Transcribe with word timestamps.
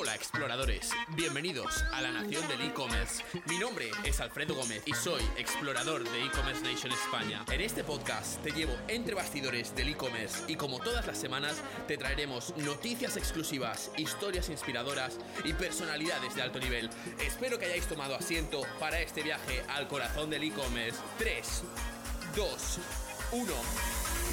Hola 0.00 0.14
exploradores, 0.14 0.92
bienvenidos 1.16 1.82
a 1.92 2.00
la 2.00 2.12
nación 2.12 2.46
del 2.46 2.60
e-commerce. 2.60 3.24
Mi 3.48 3.58
nombre 3.58 3.90
es 4.04 4.20
Alfredo 4.20 4.54
Gómez 4.54 4.80
y 4.86 4.94
soy 4.94 5.20
explorador 5.36 6.08
de 6.08 6.24
e-commerce 6.24 6.62
Nation 6.62 6.92
España. 6.92 7.44
En 7.50 7.60
este 7.60 7.82
podcast 7.82 8.40
te 8.44 8.52
llevo 8.52 8.76
entre 8.86 9.16
bastidores 9.16 9.74
del 9.74 9.88
e-commerce 9.88 10.44
y 10.46 10.54
como 10.54 10.78
todas 10.78 11.04
las 11.04 11.18
semanas 11.18 11.60
te 11.88 11.96
traeremos 11.98 12.56
noticias 12.58 13.16
exclusivas, 13.16 13.90
historias 13.96 14.48
inspiradoras 14.50 15.18
y 15.42 15.52
personalidades 15.54 16.36
de 16.36 16.42
alto 16.42 16.60
nivel. 16.60 16.88
Espero 17.18 17.58
que 17.58 17.64
hayáis 17.64 17.88
tomado 17.88 18.14
asiento 18.14 18.60
para 18.78 19.00
este 19.00 19.24
viaje 19.24 19.64
al 19.66 19.88
corazón 19.88 20.30
del 20.30 20.44
e-commerce. 20.44 21.00
3, 21.18 21.62
2, 22.36 22.78
1, 23.32 23.52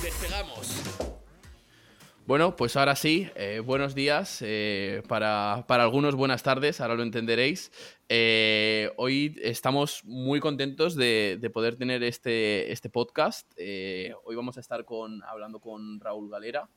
despegamos. 0.03 1.24
Bueno, 2.27 2.55
pues 2.55 2.75
ahora 2.75 2.95
sí, 2.95 3.29
eh, 3.35 3.59
buenos 3.63 3.93
días, 3.93 4.39
eh, 4.41 5.03
para, 5.07 5.63
algunos 5.67 6.15
buenas 6.15 6.41
tardes, 6.41 6.81
ahora 6.81 6.95
lo 6.95 7.03
entenderéis. 7.03 7.71
Eh, 8.09 8.91
hoy 8.97 9.39
estamos 9.43 10.03
muy 10.05 10.39
contentos 10.39 10.95
de, 10.95 11.39
poder 11.53 11.75
tener 11.75 12.01
este, 12.01 12.71
este 12.71 12.89
podcast. 12.89 13.47
hoy 13.59 14.35
vamos 14.35 14.57
a 14.57 14.59
estar 14.59 14.85
con, 14.85 15.21
hablando 15.21 15.59
con 15.59 15.99
Raúl 15.99 16.31
Galera. 16.31 16.67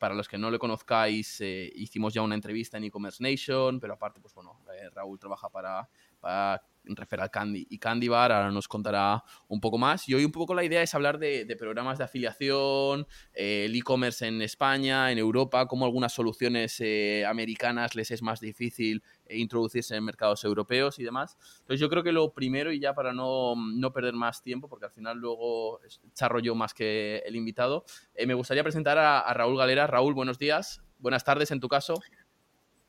para 0.00 0.14
los 0.14 0.28
que 0.28 0.38
no 0.38 0.50
le 0.50 0.58
conozcáis, 0.58 1.42
hicimos 1.42 2.14
ya 2.14 2.22
una 2.22 2.34
entrevista 2.34 2.78
en 2.78 2.84
e-commerce 2.84 3.22
Nation, 3.22 3.78
pero 3.80 3.92
aparte, 3.92 4.18
pues 4.18 4.32
bueno, 4.32 4.62
Raúl 4.94 5.18
trabaja 5.18 5.50
para, 5.50 5.90
para 6.20 6.62
Referral 6.86 7.30
Candy 7.30 7.66
y 7.68 7.78
Candy 7.78 8.08
Bar, 8.08 8.32
ahora 8.32 8.50
nos 8.50 8.68
contará 8.68 9.22
un 9.48 9.60
poco 9.60 9.78
más. 9.78 10.08
Y 10.08 10.14
hoy 10.14 10.24
un 10.24 10.32
poco 10.32 10.54
la 10.54 10.64
idea 10.64 10.82
es 10.82 10.94
hablar 10.94 11.18
de, 11.18 11.56
programas 11.58 11.98
de 11.98 12.04
afiliación, 12.04 13.06
eh, 13.32 13.64
el 13.66 13.76
e-commerce 13.76 14.26
en 14.26 14.42
España, 14.42 15.10
en 15.10 15.18
Europa, 15.18 15.66
cómo 15.66 15.84
algunas 15.84 16.12
soluciones 16.12 16.80
eh, 16.80 17.24
americanas 17.26 17.94
les 17.94 18.10
es 18.10 18.22
más 18.22 18.40
difícil 18.40 19.02
eh, 19.26 19.38
introducirse 19.38 19.96
en 19.96 20.04
mercados 20.04 20.44
europeos 20.44 20.98
y 20.98 21.04
demás. 21.04 21.36
Entonces 21.60 21.80
yo 21.80 21.88
creo 21.88 22.02
que 22.02 22.12
lo 22.12 22.32
primero, 22.32 22.72
y 22.72 22.80
ya 22.80 22.94
para 22.94 23.12
no, 23.12 23.54
perder 23.92 24.14
más 24.14 24.42
tiempo, 24.42 24.68
porque 24.68 24.86
al 24.86 24.92
final 24.92 25.18
luego 25.18 25.80
charro 26.12 26.40
yo 26.40 26.54
más 26.54 26.74
que 26.74 27.22
el 27.26 27.36
invitado, 27.36 27.84
me 28.26 28.34
gustaría 28.34 28.62
presentar 28.62 28.98
a, 28.98 29.20
a 29.20 29.34
Raúl 29.34 29.56
Galera. 29.56 29.86
Raúl, 29.86 30.14
buenos 30.14 30.38
días. 30.38 30.82
Buenas 30.98 31.24
tardes 31.24 31.50
en 31.50 31.60
tu 31.60 31.68
caso. 31.68 31.94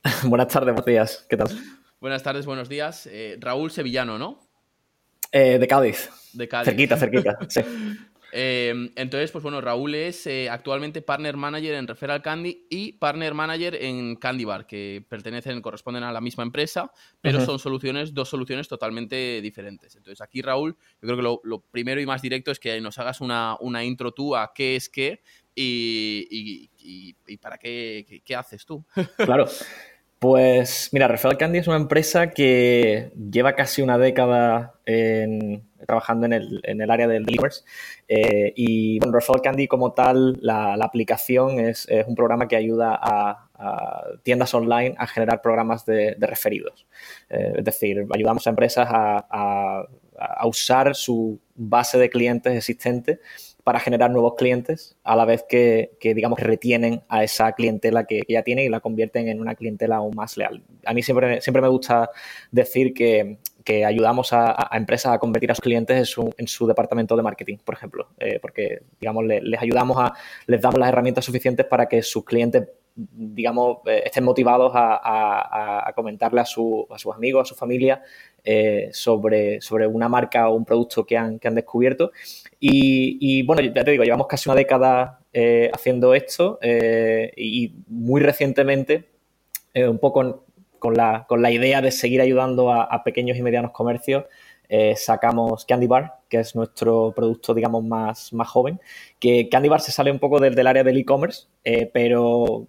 Buenas 0.23 0.47
tardes, 0.47 0.85
días. 0.85 1.25
¿Qué 1.30 1.37
tal? 1.37 1.49
Buenas 2.06 2.22
tardes, 2.22 2.45
buenos 2.45 2.70
días. 2.70 3.09
Eh, 3.11 3.36
Raúl 3.39 3.72
Sevillano, 3.72 4.20
¿no? 4.20 4.39
Eh, 5.31 5.58
de 5.58 5.67
Cádiz. 5.67 6.11
De 6.34 6.48
Cádiz. 6.48 6.66
Cerquita, 6.67 6.98
cerquita, 6.98 7.36
sí. 7.50 7.61
Em, 8.31 8.92
entonces, 8.95 9.31
pues 9.31 9.42
bueno, 9.42 9.59
Raúl 9.59 9.95
es 9.95 10.28
eh, 10.28 10.48
actualmente 10.48 11.02
Partner 11.02 11.36
Manager 11.36 11.73
en 11.73 11.88
Referral 11.88 12.22
Candy 12.22 12.67
y 12.70 12.92
Partner 12.92 13.33
Manager 13.33 13.73
en 13.81 14.17
Candy 14.17 14.45
Bar, 14.45 14.67
que 14.67 15.03
pertenecen, 15.09 15.64
corresponden 15.64 16.03
a 16.03 16.11
la 16.11 16.22
misma 16.22 16.44
empresa, 16.44 16.92
pero 17.22 17.44
son 17.44 17.58
soluciones, 17.58 18.14
dos 18.14 18.30
soluciones 18.30 18.67
totalmente 18.67 19.42
diferentes. 19.42 19.95
Entonces, 19.95 20.22
aquí, 20.22 20.44
Raúl, 20.44 20.78
yo 21.02 21.08
creo 21.08 21.16
que 21.16 21.50
lo, 21.50 21.59
primero 21.72 22.00
y 22.00 22.06
más 22.06 22.22
directo 22.22 22.52
es 22.52 22.59
que 22.59 22.80
nos 22.81 23.00
hagas 23.00 23.20
una, 23.20 23.58
una 23.61 23.83
intro 23.83 24.11
tú 24.11 24.36
a 24.36 24.53
qué 24.53 24.76
es 24.76 24.89
qué 24.89 25.23
y, 25.56 26.70
y 27.26 27.38
para 27.38 27.58
qué, 27.58 28.22
qué 28.23 28.36
haces 28.36 28.64
tú. 28.64 28.86
Claro. 29.17 29.48
Pues 30.27 30.89
mira, 30.91 31.07
Referral 31.07 31.37
Candy 31.37 31.59
es 31.59 31.67
una 31.67 31.77
empresa 31.77 32.31
que 32.31 33.11
lleva 33.31 33.53
casi 33.53 33.83
una 33.83 33.99
década 33.99 34.73
trabajando 35.85 36.25
en 36.25 36.33
el, 36.33 36.89
área 36.89 37.07
del 37.07 37.29
e-commerce. 37.29 37.63
Eh, 38.07 38.51
y 38.55 38.97
bueno, 38.97 39.13
Referral 39.13 39.43
Candy 39.43 39.67
como 39.67 39.93
tal, 39.93 40.39
la, 40.41 40.73
aplicación 40.81 41.59
es, 41.59 41.87
un 42.07 42.15
programa 42.15 42.47
que 42.47 42.55
ayuda 42.55 42.99
a, 42.99 44.17
tiendas 44.23 44.51
online 44.55 44.95
a 44.97 45.05
generar 45.05 45.43
programas 45.43 45.85
de, 45.85 46.15
referidos. 46.19 46.87
Eh, 47.29 47.53
es 47.57 47.63
decir, 47.63 48.07
ayudamos 48.11 48.47
a 48.47 48.49
empresas 48.49 48.87
a, 48.89 49.87
a 50.17 50.47
usar 50.47 50.95
su 50.95 51.39
base 51.53 51.99
de 51.99 52.09
clientes 52.09 52.52
existente 52.52 53.19
para 53.65 53.80
generar 53.80 54.11
nuevos 54.11 54.36
clientes, 54.36 54.95
a 55.03 55.15
la 55.15 55.26
vez 55.26 55.43
que, 55.49 55.98
digamos, 55.99 56.39
retienen 56.39 57.02
a 57.09 57.23
esa 57.23 57.52
clientela 57.53 58.05
que, 58.05 58.21
ya 58.30 58.43
tienen 58.43 58.65
y 58.65 58.70
la 58.70 58.80
convierten 58.80 59.27
en 59.27 59.42
una 59.42 59.55
clientela 59.55 59.95
aún 59.95 60.15
más 60.15 60.37
leal. 60.37 60.61
A 60.86 60.93
mí 60.93 61.02
siempre, 61.02 61.42
siempre 61.42 61.64
me 61.64 61.67
gusta 61.67 62.11
decir 62.52 62.93
que, 62.93 63.39
ayudamos 63.86 64.31
a, 64.31 64.70
empresas 64.73 65.14
a 65.14 65.20
convertir 65.20 65.52
a 65.52 65.55
sus 65.55 65.64
clientes 65.64 66.15
en 66.37 66.48
su, 66.48 66.67
departamento 66.67 67.15
de 67.15 67.23
marketing, 67.23 67.58
por 67.58 67.76
ejemplo, 67.76 68.09
eh, 68.20 68.39
porque, 68.39 68.83
digamos, 68.99 69.26
les, 69.26 69.59
ayudamos 69.59 69.98
a, 69.98 70.14
les 70.45 70.61
damos 70.61 70.80
las 70.80 70.89
herramientas 70.89 71.26
suficientes 71.26 71.65
para 71.65 71.87
que 71.87 72.02
sus 72.02 72.23
clientes 72.23 72.67
digamos, 72.98 73.80
eh, 73.87 74.03
estén 74.05 74.23
motivados 74.23 74.71
a, 74.73 75.92
comentarle 75.95 76.39
a, 76.39 76.45
sus 76.45 76.86
amigos, 77.14 77.42
a 77.42 77.45
su 77.45 77.55
familia, 77.55 78.02
eh, 78.42 78.89
sobre, 78.93 79.59
sobre 79.59 79.86
una 79.86 80.08
marca 80.08 80.47
o 80.47 80.55
un 80.55 80.64
producto 80.64 81.05
que 81.05 81.17
han, 81.17 81.39
que 81.39 81.47
han 81.49 81.55
descubierto. 81.55 82.11
Y, 82.59 83.43
bueno, 83.43 83.61
ya 83.64 83.83
te 83.83 83.92
digo, 83.92 84.03
llevamos 84.05 84.27
casi 84.27 84.47
una 84.47 84.55
década 84.55 85.20
haciendo 85.73 86.14
esto 86.14 86.58
y 87.36 87.73
muy 87.87 88.21
recientemente, 88.21 89.09
un 89.76 89.99
poco 89.99 90.45
con 90.85 90.93
la, 90.93 91.25
con 91.27 91.41
la, 91.41 91.49
idea 91.49 91.81
de 91.81 91.91
seguir 91.91 92.21
ayudando 92.21 92.71
a, 92.71 93.03
pequeños 93.03 93.37
y 93.37 93.41
medianos 93.41 93.71
comercios, 93.71 94.25
sacamos 94.95 95.65
Candy 95.65 95.87
Bar, 95.87 96.19
que 96.29 96.39
es 96.41 96.55
nuestro 96.55 97.11
producto, 97.15 97.55
digamos, 97.55 97.83
más, 97.83 98.31
más 98.33 98.47
joven. 98.47 98.79
Que 99.19 99.49
Candy 99.49 99.67
Bar 99.67 99.81
se 99.81 99.91
sale 99.91 100.11
un 100.11 100.19
poco 100.19 100.39
del, 100.39 100.53
del 100.53 100.67
área 100.67 100.83
del 100.83 100.97
e-commerce, 100.97 101.47
pero 101.91 102.67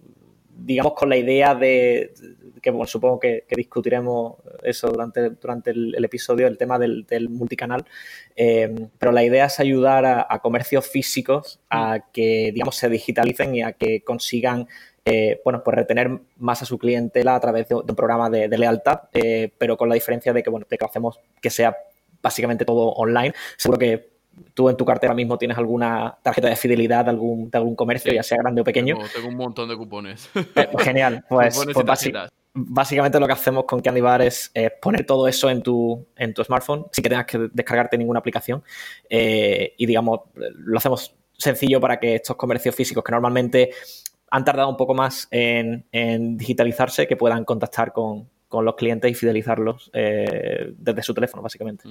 digamos, 0.57 0.93
con 0.93 1.09
la 1.09 1.17
idea 1.17 1.53
de, 1.53 2.13
que 2.61 2.71
bueno, 2.71 2.87
supongo 2.87 3.19
que, 3.19 3.45
discutiremos 3.55 4.35
eso 4.63 4.89
durante, 4.89 5.29
durante 5.29 5.71
el, 5.71 6.03
episodio, 6.03 6.47
el 6.47 6.57
tema 6.57 6.79
del, 6.79 7.05
multicanal, 7.29 7.85
eh, 8.35 8.73
pero 8.97 9.11
la 9.11 9.23
idea 9.23 9.45
es 9.45 9.59
ayudar 9.59 10.05
a, 10.05 10.39
comercios 10.39 10.87
físicos 10.87 11.59
a 11.69 11.97
mm. 11.97 12.01
que, 12.11 12.51
digamos, 12.53 12.75
se 12.75 12.89
digitalicen 12.89 13.55
y 13.55 13.61
a 13.61 13.73
que 13.73 14.01
consigan 14.01 14.67
eh, 15.09 15.39
bueno, 15.45 15.63
pues 15.63 15.73
retener 15.73 16.19
más 16.37 16.61
a 16.61 16.65
su 16.65 16.77
clientela 16.77 17.35
a 17.35 17.39
través 17.39 17.69
de, 17.69 17.75
un 17.75 17.95
programa 17.95 18.29
de, 18.29 18.49
lealtad, 18.49 19.03
eh, 19.13 19.53
pero 19.57 19.77
con 19.77 19.87
la 19.87 19.95
diferencia 19.95 20.33
de 20.33 20.43
que, 20.43 20.49
bueno, 20.49 20.65
de 20.69 20.77
que 20.77 20.83
hacemos 20.83 21.21
que 21.41 21.49
sea 21.49 21.77
básicamente 22.21 22.65
todo 22.65 22.89
online. 22.89 23.33
Seguro 23.55 23.77
que 23.77 24.09
tú 24.53 24.67
en 24.67 24.75
tu 24.75 24.83
cartera 24.83 25.13
mismo 25.13 25.37
tienes 25.37 25.57
alguna 25.57 26.17
tarjeta 26.21 26.49
de 26.49 26.57
fidelidad 26.57 27.05
de 27.05 27.11
algún, 27.11 27.49
de 27.49 27.57
algún 27.57 27.75
comercio, 27.77 28.11
ya 28.11 28.21
sea 28.21 28.37
grande 28.39 28.59
o 28.59 28.63
pequeño. 28.65 28.97
Tengo, 29.13 29.29
un 29.29 29.35
montón 29.35 29.69
de 29.69 29.77
cupones. 29.77 30.29
Eh, 30.35 30.67
genial. 30.79 31.23
Pues, 31.29 31.57
pues 31.73 32.11
básicamente 32.53 33.19
lo 33.19 33.27
que 33.27 33.33
hacemos 33.33 33.63
con 33.63 33.79
Candy 33.79 34.01
Bar 34.01 34.23
es 34.23 34.51
poner 34.81 35.05
todo 35.05 35.27
eso 35.29 35.49
en 35.49 35.61
tu, 35.61 36.05
en 36.17 36.33
tu 36.33 36.43
smartphone 36.43 36.85
sin 36.91 37.03
que 37.03 37.09
tengas 37.09 37.27
que 37.27 37.49
descargarte 37.53 37.97
ninguna 37.97 38.19
aplicación. 38.19 38.61
Eh, 39.09 39.73
y 39.77 39.85
digamos, 39.85 40.21
lo 40.33 40.77
hacemos 40.77 41.15
sencillo 41.37 41.79
para 41.79 41.99
que 41.99 42.15
estos 42.15 42.35
comercios 42.35 42.75
físicos 42.75 43.03
que 43.03 43.11
normalmente 43.11 43.71
han 44.29 44.45
tardado 44.45 44.69
un 44.69 44.77
poco 44.77 44.93
más 44.93 45.27
en, 45.31 46.37
digitalizarse, 46.37 47.07
que 47.07 47.15
puedan 47.15 47.45
contactar 47.45 47.93
con, 47.93 48.29
los 48.49 48.75
clientes 48.75 49.11
y 49.11 49.13
fidelizarlos 49.13 49.91
eh, 49.93 50.73
desde 50.77 51.03
su 51.03 51.13
teléfono, 51.13 51.43
básicamente. 51.43 51.83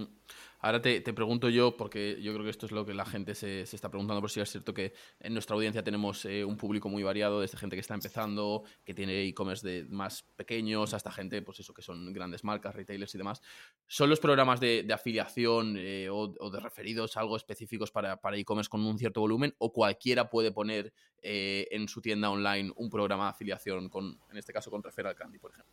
Ahora 0.66 0.82
te, 0.82 1.00
pregunto 1.00 1.48
yo, 1.48 1.76
porque 1.76 2.20
yo 2.20 2.32
creo 2.32 2.42
que 2.42 2.50
esto 2.50 2.66
es 2.66 2.72
lo 2.72 2.84
que 2.84 2.92
la 2.92 3.04
gente 3.04 3.36
se, 3.36 3.60
está 3.60 3.88
preguntando, 3.88 4.20
por 4.20 4.32
si 4.32 4.40
es 4.40 4.50
cierto 4.50 4.74
que 4.74 4.94
en 5.20 5.32
nuestra 5.32 5.54
audiencia 5.54 5.84
tenemos 5.84 6.24
eh, 6.24 6.44
un 6.44 6.56
público 6.56 6.88
muy 6.88 7.04
variado, 7.04 7.40
desde 7.40 7.56
gente 7.56 7.76
que 7.76 7.80
está 7.80 7.94
empezando, 7.94 8.64
que 8.84 8.92
tiene 8.92 9.22
e-commerce 9.26 9.64
de 9.64 9.84
más 9.84 10.24
pequeños, 10.34 10.92
hasta 10.92 11.12
gente, 11.12 11.40
pues 11.40 11.60
eso, 11.60 11.72
que 11.72 11.82
son 11.82 12.12
grandes 12.12 12.42
marcas, 12.42 12.74
retailers 12.74 13.14
y 13.14 13.18
demás. 13.18 13.42
¿Son 13.86 14.10
los 14.10 14.18
programas 14.18 14.58
de, 14.58 14.84
afiliación 14.92 15.76
eh, 15.78 16.08
o, 16.10 16.50
de 16.50 16.58
referidos 16.58 17.16
algo 17.16 17.36
específicos 17.36 17.92
para, 17.92 18.18
e-commerce 18.32 18.68
con 18.68 18.84
un 18.84 18.98
cierto 18.98 19.20
volumen? 19.20 19.54
¿O 19.58 19.72
cualquiera 19.72 20.28
puede 20.28 20.50
poner 20.50 20.92
eh, 21.22 21.68
en 21.70 21.86
su 21.86 22.00
tienda 22.02 22.28
online 22.28 22.72
un 22.74 22.90
programa 22.90 23.26
de 23.26 23.30
afiliación, 23.30 23.88
con, 23.88 24.18
en 24.32 24.36
este 24.36 24.52
caso 24.52 24.68
con 24.72 24.82
Referral 24.82 25.14
Candy, 25.14 25.38
por 25.38 25.52
ejemplo? 25.52 25.72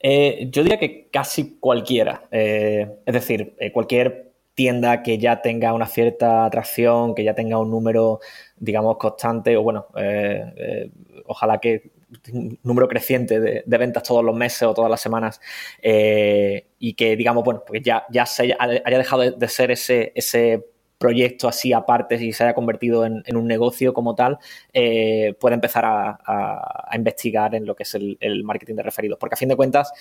yo 0.00 0.62
diría 0.62 0.78
que 0.78 1.08
casi 1.10 1.58
cualquiera. 1.58 2.28
es 2.30 3.12
decir, 3.12 3.56
cualquier 3.72 4.27
tienda 4.58 5.04
que 5.04 5.18
ya 5.18 5.40
tenga 5.40 5.72
una 5.72 5.86
cierta 5.86 6.44
atracción, 6.44 7.14
que 7.14 7.22
ya 7.22 7.32
tenga 7.32 7.60
un 7.60 7.70
número, 7.70 8.18
digamos, 8.56 8.96
constante, 8.96 9.56
o 9.56 9.62
bueno, 9.62 9.86
eh, 9.96 10.42
eh, 10.56 10.90
ojalá 11.26 11.58
que 11.58 11.92
un 12.32 12.58
número 12.64 12.88
creciente 12.88 13.38
de, 13.38 13.78
ventas 13.78 14.02
todos 14.02 14.24
los 14.24 14.34
meses 14.34 14.64
o 14.64 14.74
todas 14.74 14.90
las 14.90 15.00
semanas 15.00 15.40
eh, 15.80 16.70
y 16.80 16.94
que, 16.94 17.14
digamos, 17.14 17.44
bueno, 17.44 17.62
porque 17.64 17.80
ya, 17.80 18.04
ya 18.10 18.26
se 18.26 18.52
haya, 18.58 18.98
dejado 18.98 19.30
de, 19.30 19.48
ser 19.48 19.70
ese, 19.70 20.10
ese 20.16 20.66
proyecto 20.98 21.46
así 21.46 21.72
aparte 21.72 22.16
y 22.16 22.32
se 22.32 22.42
haya 22.42 22.54
convertido 22.54 23.06
en, 23.06 23.36
un 23.36 23.46
negocio 23.46 23.94
como 23.94 24.16
tal, 24.16 24.38
puede 24.72 25.54
empezar 25.54 25.84
a, 25.86 26.90
investigar 26.96 27.54
en 27.54 27.64
lo 27.64 27.76
que 27.76 27.84
es 27.84 27.94
el, 27.94 28.42
marketing 28.42 28.74
de 28.74 28.82
referidos. 28.82 29.20
Porque 29.20 29.34
a 29.34 29.36
fin 29.36 29.50
de 29.50 29.54
cuentas, 29.54 29.92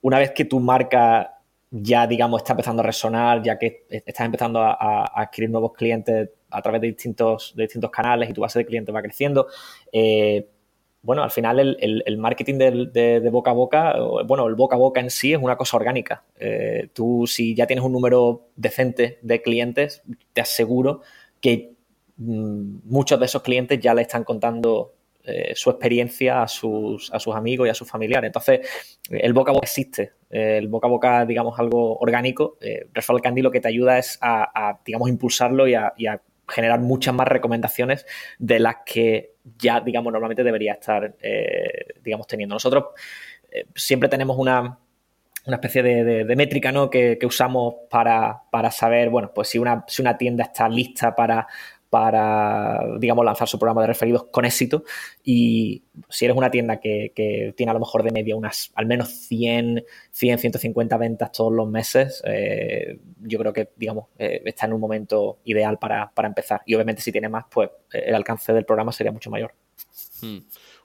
una 0.00 0.18
vez 0.18 0.30
que 0.30 0.46
tu 0.46 0.58
marca 0.58 1.41
ya, 1.72 2.06
digamos, 2.06 2.42
está 2.42 2.52
empezando 2.52 2.82
a 2.82 2.86
resonar, 2.86 3.42
ya 3.42 3.58
que 3.58 3.86
estás 3.88 4.26
empezando 4.26 4.60
a, 4.60 5.04
adquirir 5.22 5.48
nuevos 5.48 5.72
clientes 5.72 6.28
a 6.50 6.60
través 6.60 6.82
de 6.82 6.88
distintos, 6.88 7.54
de 7.56 7.62
distintos 7.62 7.90
canales 7.90 8.28
y 8.28 8.34
tu 8.34 8.42
base 8.42 8.58
de 8.58 8.66
clientes 8.66 8.94
va 8.94 9.00
creciendo. 9.00 9.46
Eh, 9.90 10.46
bueno, 11.00 11.22
al 11.22 11.30
final 11.30 11.58
el, 11.80 12.18
marketing 12.18 12.58
de, 12.58 13.28
boca 13.32 13.50
a 13.50 13.54
boca, 13.54 13.96
bueno, 14.26 14.46
el 14.46 14.54
boca 14.54 14.76
a 14.76 14.78
boca 14.78 15.00
en 15.00 15.10
sí 15.10 15.32
es 15.32 15.38
una 15.40 15.56
cosa 15.56 15.78
orgánica. 15.78 16.24
Eh, 16.36 16.90
tú 16.92 17.26
si 17.26 17.54
ya 17.54 17.66
tienes 17.66 17.84
un 17.84 17.92
número 17.92 18.48
decente 18.54 19.18
de 19.22 19.40
clientes, 19.40 20.02
te 20.34 20.42
aseguro 20.42 21.00
que 21.40 21.72
mm, 22.18 22.80
muchos 22.84 23.18
de 23.18 23.26
esos 23.26 23.42
clientes 23.42 23.80
ya 23.80 23.94
le 23.94 24.02
están 24.02 24.24
contando 24.24 24.92
eh, 25.24 25.52
su 25.54 25.70
experiencia 25.70 26.42
a 26.42 26.48
sus, 26.48 27.12
a 27.12 27.20
sus 27.20 27.34
amigos 27.36 27.68
y 27.68 27.70
a 27.70 27.74
sus 27.74 27.88
familiares. 27.88 28.26
Entonces, 28.28 28.60
el 29.08 29.32
boca 29.32 29.52
a 29.52 29.54
boca 29.54 29.66
existe. 29.66 30.12
el 30.30 30.66
boca 30.66 30.88
a 30.88 30.90
boca, 30.90 31.24
digamos, 31.24 31.58
algo 31.60 31.96
orgánico. 31.98 32.56
Eh, 32.60 32.86
Referral 32.92 33.22
Candy 33.22 33.40
lo 33.42 33.50
que 33.50 33.60
te 33.60 33.68
ayuda 33.68 33.98
es 33.98 34.18
a, 34.20 34.80
digamos, 34.84 35.08
impulsarlo 35.08 35.68
y 35.68 35.74
a, 35.74 35.92
generar 36.48 36.80
muchas 36.80 37.14
más 37.14 37.28
recomendaciones 37.28 38.04
de 38.38 38.58
las 38.58 38.78
que 38.84 39.36
ya, 39.58 39.80
digamos, 39.80 40.12
normalmente 40.12 40.42
debería 40.42 40.72
estar, 40.72 41.14
eh, 41.22 41.94
digamos, 42.02 42.26
teniendo. 42.26 42.56
Nosotros 42.56 42.86
eh, 43.50 43.66
siempre 43.74 44.08
tenemos 44.08 44.36
una, 44.36 44.78
especie 45.46 45.82
de, 45.82 46.36
métrica 46.36 46.72
¿no? 46.72 46.90
que, 46.90 47.18
usamos 47.24 47.74
para, 47.88 48.42
para, 48.50 48.70
saber, 48.70 49.08
bueno, 49.08 49.30
pues 49.32 49.48
si 49.48 49.58
una, 49.58 49.84
si 49.86 50.02
una 50.02 50.18
tienda 50.18 50.44
está 50.44 50.68
lista 50.68 51.14
para, 51.14 51.46
para, 51.92 52.80
digamos, 52.98 53.22
lanzar 53.22 53.46
su 53.46 53.58
programa 53.58 53.82
de 53.82 53.88
referidos 53.88 54.24
con 54.30 54.46
éxito. 54.46 54.82
Y 55.22 55.82
si 56.08 56.24
eres 56.24 56.34
una 56.34 56.50
tienda 56.50 56.80
que, 56.80 57.52
tiene 57.54 57.68
a 57.68 57.74
lo 57.74 57.80
mejor 57.80 58.02
de 58.02 58.10
media 58.10 58.34
unas 58.34 58.72
al 58.76 58.86
menos 58.86 59.10
100, 59.10 59.84
100 60.10 60.38
150 60.38 60.96
ventas 60.96 61.32
todos 61.32 61.52
los 61.52 61.68
meses, 61.68 62.22
eh, 62.24 62.98
yo 63.20 63.38
creo 63.38 63.52
que, 63.52 63.68
digamos, 63.76 64.06
eh, 64.18 64.40
está 64.46 64.64
en 64.64 64.72
un 64.72 64.80
momento 64.80 65.40
ideal 65.44 65.78
para, 65.78 66.10
empezar. 66.24 66.62
Y 66.64 66.74
obviamente 66.76 67.02
si 67.02 67.12
tiene 67.12 67.28
más, 67.28 67.44
pues 67.50 67.68
eh, 67.92 68.04
el 68.06 68.14
alcance 68.14 68.54
del 68.54 68.64
programa 68.64 68.90
sería 68.90 69.12
mucho 69.12 69.28
mayor. 69.28 69.52
Hmm 70.22 70.38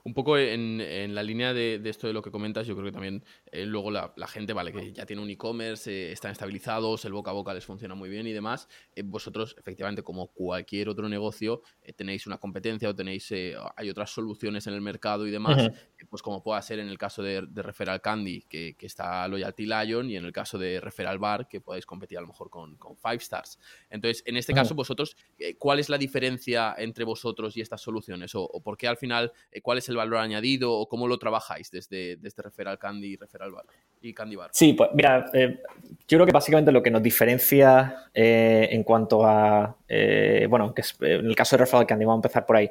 un 0.08 0.14
poco 0.14 0.38
en, 0.38 1.14
la 1.14 1.22
línea 1.22 1.52
de, 1.52 1.82
esto 1.84 2.06
de 2.06 2.14
lo 2.14 2.22
que 2.22 2.30
comentas, 2.30 2.66
yo 2.66 2.74
creo 2.74 2.86
que 2.86 2.92
también 2.92 3.22
eh, 3.52 3.66
luego 3.66 3.90
la, 3.90 4.10
gente, 4.26 4.54
vale, 4.54 4.72
que 4.72 4.90
ya 4.90 5.04
tiene 5.04 5.20
un 5.20 5.28
e-commerce, 5.28 5.90
eh, 5.90 6.12
están 6.12 6.32
estabilizados, 6.32 7.04
el 7.04 7.12
boca 7.12 7.30
a 7.30 7.34
boca 7.34 7.52
les 7.52 7.66
funciona 7.66 7.94
muy 7.94 8.08
bien 8.08 8.26
y 8.26 8.32
demás. 8.32 8.68
Eh, 8.94 9.02
vosotros, 9.04 9.54
efectivamente, 9.58 10.02
como 10.02 10.28
cualquier 10.28 10.88
otro 10.88 11.10
negocio, 11.10 11.60
tenéis 11.94 12.26
una 12.26 12.38
competencia 12.38 12.88
o 12.88 12.94
tenéis, 12.94 13.30
hay 13.76 13.90
otras 13.90 14.10
soluciones 14.10 14.66
en 14.66 14.72
el 14.72 14.80
mercado 14.80 15.26
y 15.26 15.30
demás, 15.30 15.70
pues 16.08 16.22
como 16.22 16.42
pueda 16.42 16.62
ser 16.62 16.78
en 16.78 16.88
el 16.88 16.96
caso 16.96 17.22
de, 17.22 17.42
Referral 17.42 18.00
Candy, 18.00 18.46
que, 18.48 18.76
está 18.80 19.28
Loyalty 19.28 19.66
Lion, 19.66 20.08
y 20.08 20.16
en 20.16 20.24
el 20.24 20.32
caso 20.32 20.56
de 20.56 20.80
Referral 20.80 21.18
Bar, 21.18 21.48
que 21.48 21.60
podéis 21.60 21.84
competir 21.84 22.16
a 22.16 22.22
lo 22.22 22.28
mejor 22.28 22.48
con, 22.48 22.78
Five 22.96 23.16
Stars. 23.16 23.58
Entonces, 23.90 24.22
en 24.26 24.38
este 24.38 24.54
caso, 24.54 24.74
vosotros, 24.74 25.16
¿cuál 25.58 25.80
es 25.80 25.90
la 25.90 25.98
diferencia 25.98 26.74
entre 26.78 27.04
vosotros 27.04 27.54
y 27.58 27.60
estas 27.60 27.82
soluciones? 27.82 28.34
¿O, 28.34 28.44
o 28.44 28.62
por 28.62 28.78
qué 28.78 28.88
al 28.88 28.96
final, 28.96 29.32
cuál 29.62 29.76
es 29.76 29.88
el 29.90 29.97
valor 29.98 30.20
añadido 30.20 30.72
o 30.72 30.88
cómo 30.88 31.06
lo 31.06 31.18
trabajáis 31.18 31.70
desde, 31.70 32.16
desde 32.16 32.42
Referral 32.42 32.78
Candy 32.78 33.08
y 33.08 33.16
Referral 33.16 33.52
Bar 33.52 33.66
y 34.00 34.14
Candy 34.14 34.36
Bar? 34.36 34.50
Sí, 34.52 34.72
pues 34.72 34.90
mira, 34.94 35.26
eh, 35.34 35.60
yo 36.06 36.16
creo 36.16 36.26
que 36.26 36.32
básicamente 36.32 36.72
lo 36.72 36.82
que 36.82 36.90
nos 36.90 37.02
diferencia 37.02 38.06
eh, 38.14 38.68
en 38.70 38.82
cuanto 38.82 39.26
a, 39.26 39.76
eh, 39.86 40.46
bueno, 40.48 40.72
que 40.74 40.82
en 41.00 41.26
el 41.26 41.36
caso 41.36 41.56
de 41.56 41.64
Referral 41.64 41.86
Candy, 41.86 42.04
vamos 42.04 42.18
a 42.18 42.26
empezar 42.26 42.46
por 42.46 42.56
ahí, 42.56 42.70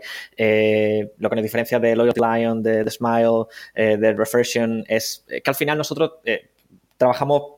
lo 1.18 1.30
que 1.30 1.36
nos 1.36 1.44
diferencia 1.44 1.80
de 1.80 1.96
Loyalty 1.96 2.20
Lion, 2.20 2.64
de, 2.64 2.84
de 2.84 2.92
Smile, 2.92 3.46
de 3.76 4.14
Refersion, 4.14 4.84
es 4.88 5.26
que 5.28 5.44
al 5.46 5.56
final 5.56 5.78
nosotros 5.78 6.14
trabajamos 6.98 7.56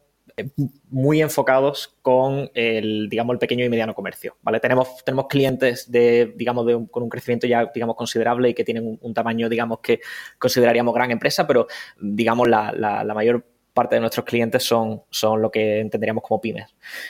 muy 0.90 1.22
enfocados 1.22 1.98
con 2.02 2.50
el, 2.54 3.10
digamos, 3.10 3.34
el 3.34 3.40
pequeño 3.40 3.66
y 3.66 3.70
mediano 3.70 3.94
comercio, 3.94 4.38
¿vale? 4.42 4.60
Tenemos, 4.60 5.04
tenemos 5.04 5.28
clientes 5.28 5.92
de, 5.92 6.34
digamos, 6.36 6.66
con 6.90 7.04
un 7.04 7.10
crecimiento 7.10 7.48
ya, 7.48 7.72
digamos, 7.74 7.96
considerable 7.96 8.50
y 8.50 8.54
que 8.54 8.64
tienen 8.64 8.98
un, 9.02 9.14
tamaño, 9.14 9.50
digamos, 9.50 9.80
que 9.80 10.00
consideraríamos 10.38 10.94
gran 10.94 11.12
empresa, 11.12 11.46
pero, 11.48 11.68
digamos, 12.00 12.48
la, 12.48 13.04
mayor 13.14 13.46
parte 13.74 13.96
de 13.96 14.02
nuestros 14.02 14.26
clientes 14.26 14.64
son, 14.64 15.04
son 15.10 15.42
lo 15.42 15.52
que 15.52 15.80
entenderíamos 15.80 16.24
como 16.24 16.42
pymes. 16.42 16.68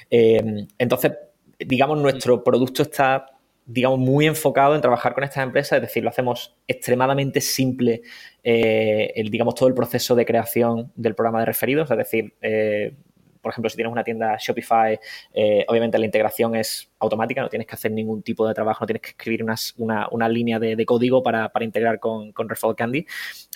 Eh, 0.09 0.67
entonces, 0.77 1.13
digamos, 1.59 1.99
nuestro 1.99 2.43
producto 2.43 2.83
está 2.83 3.25
digamos, 3.71 3.99
muy 3.99 4.25
enfocado 4.25 4.73
en 4.73 4.81
trabajar 4.81 5.13
con 5.13 5.23
estas 5.23 5.43
empresas, 5.43 5.77
es 5.77 5.83
decir, 5.83 6.03
lo 6.03 6.09
hacemos 6.09 6.57
extremadamente 6.67 7.39
simple, 7.39 8.01
eh, 8.43 9.13
el, 9.15 9.29
digamos, 9.29 9.53
todo 9.53 9.69
el 9.69 9.75
proceso 9.75 10.15
de 10.15 10.25
creación 10.25 10.91
del 10.95 11.13
programa 11.13 11.41
de 11.41 11.45
referidos, 11.45 11.91
es 11.91 11.97
decir, 11.97 12.33
eh, 12.41 12.95
por 13.41 13.51
ejemplo, 13.51 13.69
si 13.69 13.75
tienes 13.75 13.91
una 13.91 14.03
tienda 14.03 14.37
Shopify, 14.39 14.99
eh, 15.33 15.65
obviamente 15.67 15.97
la 15.97 16.05
integración 16.05 16.55
es 16.55 16.89
automática, 16.99 17.41
no 17.41 17.49
tienes 17.49 17.67
que 17.67 17.75
hacer 17.75 17.91
ningún 17.91 18.21
tipo 18.21 18.47
de 18.47 18.53
trabajo, 18.53 18.83
no 18.83 18.87
tienes 18.87 19.01
que 19.01 19.09
escribir 19.09 19.43
una, 19.77 20.29
línea 20.29 20.59
de, 20.59 20.85
código 20.85 21.23
para, 21.23 21.51
integrar 21.61 21.99
con, 21.99 22.31
con 22.31 22.47
Candy. 22.75 23.05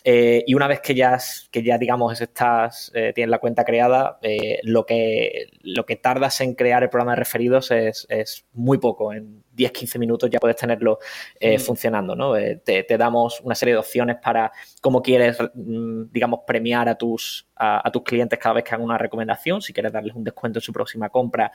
Eh, 0.04 0.44
y 0.48 0.54
una 0.54 0.68
vez 0.68 0.82
que 0.82 0.96
ya, 0.96 1.18
que 1.52 1.64
ya 1.64 1.78
digamos, 1.78 2.20
estás, 2.20 2.92
eh, 2.94 3.12
tienes 3.14 3.30
la 3.30 3.40
cuenta 3.40 3.64
creada, 3.64 4.20
lo, 4.64 4.86
que, 4.86 5.48
lo 5.62 5.86
que 5.86 5.96
tardas 5.96 6.42
en 6.42 6.56
crear 6.56 6.84
el 6.84 6.90
programa 6.90 7.14
de 7.14 7.18
referidos 7.18 7.72
es, 7.72 8.06
es 8.10 8.46
muy 8.54 8.78
poco. 8.78 9.14
En 9.14 9.44
10-15 9.56 10.00
minutos 10.00 10.30
ya 10.30 10.40
puedes 10.40 10.58
tenerlo 10.58 11.00
mm. 11.40 11.60
funcionando. 11.60 12.16
¿no? 12.16 12.34
Te, 12.34 12.84
te, 12.84 12.98
damos 12.98 13.42
una 13.42 13.56
serie 13.56 13.74
de 13.74 13.80
opciones 13.80 14.18
para 14.22 14.52
cómo 14.82 15.02
quieres, 15.02 15.38
mm, 15.54 16.12
digamos, 16.12 16.42
premiar 16.46 16.90
a 16.90 16.96
tus, 16.96 17.48
a, 17.56 17.90
tus 17.92 18.04
clientes 18.04 18.40
cada 18.40 18.56
vez 18.56 18.64
que 18.64 18.74
hagan 18.74 18.86
una 18.86 18.98
recomendación, 18.98 19.62
si 19.62 19.74
quieres 19.74 19.92
darles 19.92 20.16
un 20.16 20.24
descuento 20.24 20.60
en 20.60 20.64
su 20.64 20.74
próxima 20.74 21.10
compra 21.10 21.52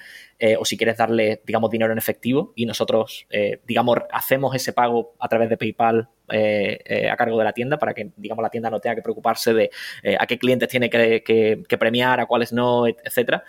o 0.59 0.65
si 0.65 0.77
quieres 0.77 0.97
darle, 0.97 1.43
digamos, 1.45 1.71
dinero 1.71 1.93
en 1.93 1.99
efectivo 1.99 2.53
y 2.55 2.67
nosotros, 2.67 3.27
eh, 3.31 3.61
digamos, 3.67 3.99
hacemos 4.13 4.55
ese 4.55 4.73
pago 4.73 5.15
a 5.19 5.29
través 5.29 5.49
de 5.49 5.57
PayPal 5.57 6.09
eh, 6.31 6.79
eh, 6.85 7.11
a 7.11 7.17
cargo 7.17 7.39
de 7.39 7.45
la 7.45 7.53
tienda 7.53 7.79
para 7.79 7.95
que, 7.95 8.11
digamos, 8.17 8.43
la 8.43 8.51
tienda 8.51 8.71
no 8.71 8.81
tenga 8.81 8.97
que 8.97 9.03
preocuparse 9.03 9.55
de 9.55 9.71
a 10.19 10.27
qué 10.27 10.39
clientes 10.39 10.69
tiene 10.69 10.91
que, 10.91 11.65
premiar, 11.79 12.21
a 12.21 12.27
cuáles 12.27 12.53
no, 12.53 12.87
etcétera. 12.87 13.45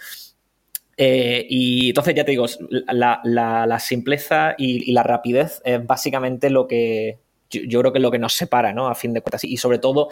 Y 1.02 1.90
entonces 1.90 2.14
ya 2.14 2.26
te 2.26 2.32
digo, 2.32 2.46
la, 2.70 3.80
simpleza 3.80 4.56
y, 4.58 4.92
la 4.92 5.04
rapidez 5.04 5.62
es 5.64 5.86
básicamente 5.86 6.50
lo 6.50 6.68
que 6.68 7.20
yo, 7.50 7.80
creo 7.80 7.94
que 7.94 8.00
es 8.00 8.04
lo 8.04 8.12
que 8.12 8.20
nos 8.20 8.34
separa, 8.34 8.74
¿no? 8.74 8.88
A 8.88 8.96
fin 8.96 9.14
de 9.14 9.22
cuentas. 9.22 9.44
Y 9.44 9.58
sobre 9.58 9.80
todo 9.80 10.10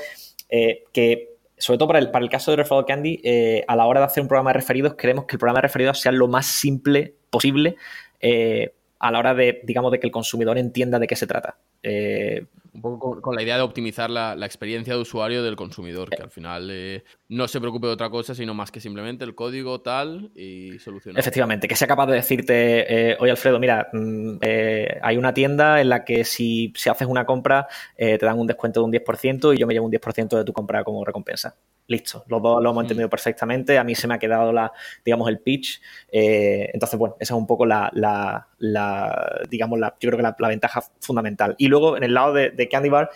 que 0.47 1.35
sobre 1.59 1.79
todo 1.79 1.87
para 1.87 1.99
el, 1.99 2.11
para 2.11 2.23
el 2.23 2.29
caso 2.29 2.51
de 2.51 2.57
Referral 2.57 2.85
Candy, 2.85 3.21
a 3.67 3.75
la 3.75 3.85
hora 3.85 3.99
de 3.99 4.05
hacer 4.05 4.21
un 4.21 4.27
programa 4.27 4.51
de 4.51 4.55
referidos, 4.55 4.95
queremos 4.95 5.25
que 5.25 5.35
el 5.35 5.39
programa 5.39 5.57
de 5.57 5.63
referidos 5.63 5.99
sea 5.99 6.11
lo 6.11 6.27
más 6.27 6.45
simple 6.45 7.15
posible 7.29 7.75
eh, 8.19 8.73
a 8.99 9.11
la 9.11 9.19
hora 9.19 9.33
de, 9.35 9.61
digamos, 9.63 9.91
de 9.91 9.99
que 9.99 10.07
el 10.07 10.11
consumidor 10.11 10.57
entienda 10.57 10.97
de 10.97 11.05
qué 11.05 11.15
se 11.15 11.27
trata. 11.27 11.57
Eh, 11.83 12.45
un 12.77 12.81
poco 12.81 13.21
con, 13.21 13.35
la 13.35 13.43
idea 13.43 13.57
de 13.57 13.63
optimizar 13.63 14.09
la, 14.09 14.33
experiencia 14.45 14.93
de 14.93 15.01
usuario 15.01 15.43
del 15.43 15.55
consumidor, 15.55 16.09
que 16.09 16.23
al 16.23 16.29
final 16.29 16.69
eh, 16.71 17.03
no 17.27 17.47
se 17.47 17.59
preocupe 17.59 17.87
de 17.87 17.93
otra 17.93 18.09
cosa, 18.09 18.33
sino 18.33 18.53
más 18.53 18.71
que 18.71 18.79
simplemente 18.79 19.25
el 19.25 19.35
código 19.35 19.81
tal 19.81 20.31
y 20.35 20.79
solucionar. 20.79 21.19
Efectivamente, 21.19 21.67
que 21.67 21.75
sea 21.75 21.87
capaz 21.87 22.07
de 22.07 22.13
decirte, 22.13 23.17
oye 23.19 23.31
Alfredo, 23.31 23.59
mira, 23.59 23.89
mm, 23.91 24.37
hay 25.01 25.17
una 25.17 25.33
tienda 25.33 25.81
en 25.81 25.89
la 25.89 26.05
que 26.05 26.23
si, 26.23 26.71
si 26.75 26.89
haces 26.89 27.07
una 27.07 27.25
compra 27.25 27.67
te 27.97 28.17
dan 28.17 28.39
un 28.39 28.47
descuento 28.47 28.79
de 28.79 28.85
un 28.85 28.91
10% 28.91 29.53
y 29.53 29.57
yo 29.57 29.67
me 29.67 29.73
llevo 29.73 29.85
un 29.85 29.91
10% 29.91 30.37
de 30.37 30.45
tu 30.45 30.53
compra 30.53 30.83
como 30.83 31.03
recompensa 31.03 31.55
listo, 31.87 32.23
los 32.27 32.41
dos 32.41 32.61
lo 32.61 32.69
hemos 32.69 32.83
entendido 32.83 33.09
perfectamente, 33.09 33.77
a 33.77 33.83
mí 33.83 33.95
se 33.95 34.07
me 34.07 34.15
ha 34.15 34.19
quedado 34.19 34.51
la, 34.51 34.71
digamos, 35.03 35.29
el 35.29 35.39
pitch, 35.39 35.81
eh, 36.11 36.69
entonces, 36.73 36.99
bueno, 36.99 37.15
esa 37.19 37.33
es 37.33 37.37
un 37.37 37.47
poco 37.47 37.65
la, 37.65 37.89
digamos, 39.49 39.79
la, 39.79 39.95
yo 39.99 40.09
creo 40.09 40.17
que 40.17 40.35
la, 40.37 40.47
ventaja 40.47 40.81
fundamental. 40.99 41.55
Y 41.57 41.67
luego, 41.67 41.97
en 41.97 42.03
el 42.03 42.13
lado 42.13 42.33
de, 42.33 42.51
de 42.51 42.67
Candy 42.67 42.89
Bar, 42.89 43.09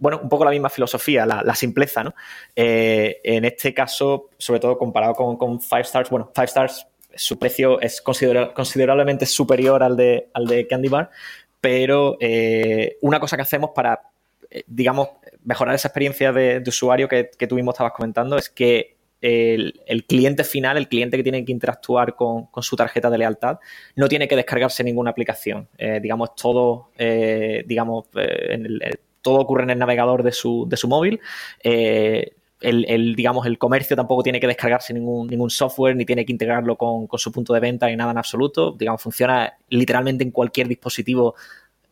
bueno, 0.00 0.18
un 0.22 0.28
poco 0.28 0.44
la 0.44 0.50
misma 0.50 0.70
filosofía, 0.70 1.26
la, 1.26 1.54
simpleza, 1.54 2.02
¿no? 2.02 2.14
Eh, 2.56 3.20
en 3.22 3.44
este 3.44 3.74
caso, 3.74 4.30
sobre 4.38 4.58
todo 4.58 4.78
comparado 4.78 5.14
con, 5.14 5.60
Five 5.60 5.82
Stars, 5.82 6.08
bueno, 6.08 6.32
Five 6.34 6.46
Stars, 6.46 6.86
su 7.14 7.38
precio 7.38 7.80
es 7.80 8.00
considerablemente 8.00 9.26
superior 9.26 9.82
al 9.82 9.96
de, 9.96 10.30
al 10.32 10.46
de 10.46 10.66
Candy 10.66 10.88
Bar, 10.88 11.10
pero 11.60 12.16
eh, 12.18 12.96
una 13.02 13.20
cosa 13.20 13.36
que 13.36 13.42
hacemos 13.42 13.70
para 13.74 14.09
digamos, 14.66 15.08
mejorar 15.44 15.74
esa 15.74 15.88
experiencia 15.88 16.32
de, 16.32 16.62
usuario 16.66 17.08
que, 17.08 17.30
tú 17.48 17.54
mismo 17.54 17.70
estabas 17.70 17.92
comentando 17.92 18.36
es 18.36 18.48
que 18.50 18.96
el, 19.20 20.04
cliente 20.08 20.44
final, 20.44 20.76
el 20.76 20.88
cliente 20.88 21.16
que 21.16 21.22
tiene 21.22 21.44
que 21.44 21.52
interactuar 21.52 22.16
con, 22.16 22.48
su 22.60 22.76
tarjeta 22.76 23.10
de 23.10 23.18
lealtad, 23.18 23.58
no 23.96 24.08
tiene 24.08 24.26
que 24.26 24.36
descargarse 24.36 24.82
ninguna 24.82 25.10
aplicación. 25.10 25.68
Eh, 25.78 26.00
digamos, 26.02 26.34
todo, 26.34 26.90
eh, 26.98 27.64
digamos, 27.66 28.06
todo 29.22 29.40
ocurre 29.40 29.64
en 29.64 29.70
el 29.70 29.78
navegador 29.78 30.22
de 30.22 30.32
su, 30.32 30.66
de 30.68 30.76
su 30.76 30.88
móvil. 30.88 31.20
El, 31.62 33.14
digamos, 33.14 33.46
el 33.46 33.56
comercio 33.56 33.96
tampoco 33.96 34.22
tiene 34.22 34.38
que 34.38 34.46
descargarse 34.46 34.92
ningún, 34.92 35.28
ningún 35.28 35.48
software 35.48 35.96
ni 35.96 36.04
tiene 36.04 36.26
que 36.26 36.32
integrarlo 36.32 36.76
con, 36.76 37.06
con, 37.06 37.18
su 37.18 37.32
punto 37.32 37.54
de 37.54 37.60
venta 37.60 37.86
ni 37.86 37.96
nada 37.96 38.10
en 38.10 38.18
absoluto. 38.18 38.72
Digamos, 38.72 39.00
funciona 39.00 39.54
literalmente 39.68 40.24
en 40.24 40.30
cualquier 40.30 40.68
dispositivo 40.68 41.34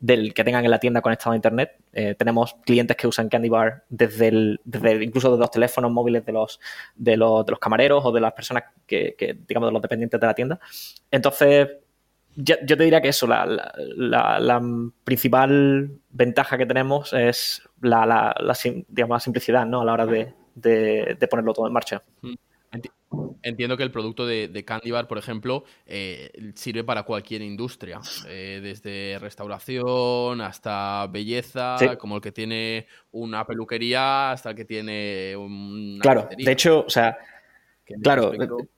del 0.01 0.33
que 0.33 0.45
tengan 0.45 0.65
en 0.65 0.71
la 0.71 0.79
tienda 0.79 1.01
conectado 1.01 1.33
a 1.33 1.37
internet. 1.37 1.77
Eh, 1.93 2.15
tenemos 2.15 2.55
clientes 2.65 2.97
que 2.97 3.07
usan 3.07 3.29
Candy 3.29 3.49
Bar 3.49 3.85
desde, 3.89 4.29
el, 4.29 4.61
desde 4.65 5.03
incluso 5.03 5.33
de 5.33 5.39
los 5.39 5.51
teléfonos 5.51 5.91
móviles 5.91 6.25
de 6.25 6.33
los, 6.33 6.61
de 6.95 7.17
los, 7.17 7.45
de 7.45 7.51
los 7.51 7.59
camareros 7.59 8.05
o 8.05 8.13
de 8.13 8.21
las 8.21 8.33
personas 8.33 8.65
que, 8.87 9.15
digamos, 9.47 9.69
de 9.69 9.73
los 9.73 9.83
dependientes 9.83 10.21
de 10.21 10.27
la 10.27 10.35
tienda. 10.35 10.61
Entonces, 11.11 11.69
yo 12.37 12.57
te 12.65 12.85
diría 12.85 13.01
que 13.01 13.09
eso, 13.09 13.27
la, 13.27 14.63
principal 15.03 15.91
ventaja 16.11 16.57
que 16.57 16.67
tenemos 16.67 17.13
es 17.13 17.63
la, 17.81 18.35
digamos, 18.89 19.17
la 19.17 19.21
simplicidad 19.21 19.67
¿no? 19.67 19.81
a 19.81 19.85
la 19.85 19.93
hora 19.93 20.07
de, 20.07 21.27
ponerlo 21.29 21.53
todo 21.53 21.67
en 21.67 21.73
marcha. 21.73 22.03
Entiendo 23.43 23.77
que 23.77 23.83
el 23.83 23.91
producto 23.91 24.27
de, 24.27 24.49
de 24.49 24.65
Candy 24.65 24.91
Bar, 24.91 25.09
por 25.09 25.17
ejemplo, 25.17 25.65
eh, 25.87 26.31
sirve 26.55 26.85
para 26.85 27.05
cualquier 27.05 27.41
industria, 27.41 28.01
eh, 28.27 28.61
desde 28.63 29.19
restauración 29.19 30.41
hasta 30.41 31.07
belleza, 31.07 31.77
como 31.99 32.17
el 32.17 32.23
que 32.23 32.33
tiene 32.33 32.87
una 33.13 33.47
peluquería 33.47 34.33
hasta 34.33 34.51
el 34.51 34.57
que 34.57 34.65
tiene 34.65 35.35
un. 35.37 35.99
Claro, 36.03 36.29
de 36.37 36.53
hecho, 36.53 36.85
o 36.87 36.91
sea, 36.91 37.17
claro, 38.03 38.33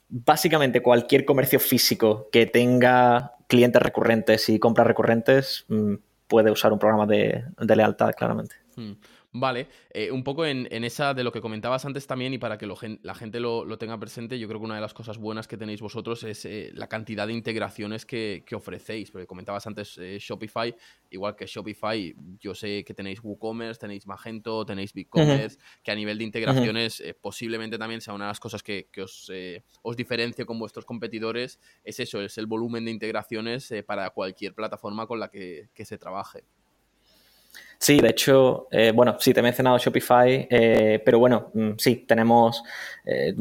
básicamente 0.09 0.81
cualquier 0.81 1.25
comercio 1.25 1.59
físico 1.59 2.29
que 2.31 2.47
tenga 2.47 3.33
clientes 3.49 3.83
recurrentes 3.83 4.49
y 4.49 4.59
compras 4.59 4.87
recurrentes 4.87 5.65
mm, 5.69 5.95
puede 6.29 6.51
usar 6.51 6.73
un 6.73 6.79
programa 6.79 7.07
de, 7.07 7.45
lealtad, 7.59 8.13
claramente. 8.17 8.55
Hmm. 8.77 8.93
Vale, 9.33 9.69
eh, 9.91 10.11
un 10.11 10.25
poco 10.25 10.45
en, 10.45 10.67
esa 10.83 11.15
de 11.15 11.23
lo 11.23 11.31
que 11.31 11.41
comentabas 11.41 11.85
antes 11.85 12.05
también 12.05 12.35
y 12.35 12.39
para 12.39 12.59
que 12.59 12.67
la 12.67 13.15
gente 13.15 13.39
lo, 13.39 13.79
tenga 13.79 13.97
presente, 13.97 14.41
yo 14.41 14.49
creo 14.49 14.59
que 14.59 14.65
una 14.65 14.75
de 14.75 14.81
las 14.81 14.93
cosas 14.93 15.19
buenas 15.19 15.47
que 15.47 15.57
tenéis 15.57 15.81
vosotros 15.81 16.25
es 16.25 16.45
eh, 16.47 16.73
la 16.75 16.89
cantidad 16.89 17.29
de 17.29 17.35
integraciones 17.35 18.05
que, 18.05 18.45
ofrecéis, 18.53 19.13
porque 19.13 19.29
comentabas 19.29 19.69
antes 19.69 19.97
eh, 19.99 20.19
Shopify, 20.19 20.75
igual 21.11 21.37
que 21.37 21.47
Shopify, 21.47 22.13
yo 22.41 22.57
sé 22.57 22.83
que 22.83 22.93
tenéis 22.93 23.21
WooCommerce, 23.23 23.79
tenéis 23.79 24.05
Magento, 24.05 24.67
tenéis 24.67 24.93
BigCommerce, 24.93 25.59
que 25.85 25.93
a 25.93 25.95
nivel 25.95 26.19
de 26.19 26.25
integraciones 26.25 27.01
posiblemente 27.21 27.79
también 27.79 28.01
sea 28.01 28.15
una 28.15 28.25
de 28.25 28.31
las 28.31 28.41
cosas 28.41 28.65
que, 28.65 28.89
os, 29.01 29.31
os 29.83 29.97
diferencie 29.97 30.45
con 30.45 30.59
vuestros 30.59 30.85
competidores, 30.85 31.61
es 31.85 32.01
eso, 32.01 32.21
es 32.21 32.37
el 32.37 32.47
volumen 32.47 32.85
de 32.85 32.91
integraciones 32.91 33.73
para 33.87 34.11
cualquier 34.11 34.55
plataforma 34.55 35.07
con 35.07 35.21
la 35.21 35.31
que 35.31 35.69
se 35.85 35.99
trabaje. 35.99 36.43
Sí, 37.83 37.99
de 37.99 38.11
hecho, 38.11 38.69
eh, 38.71 38.93
bueno, 38.95 39.17
sí, 39.19 39.33
te 39.33 39.41
he 39.41 39.43
mencionado 39.43 39.79
Shopify, 39.79 40.47
eh, 40.51 41.01
pero 41.03 41.19
bueno, 41.19 41.51
mm, 41.55 41.71
sí, 41.79 42.05
tenemos 42.07 42.63
eh, 43.07 43.33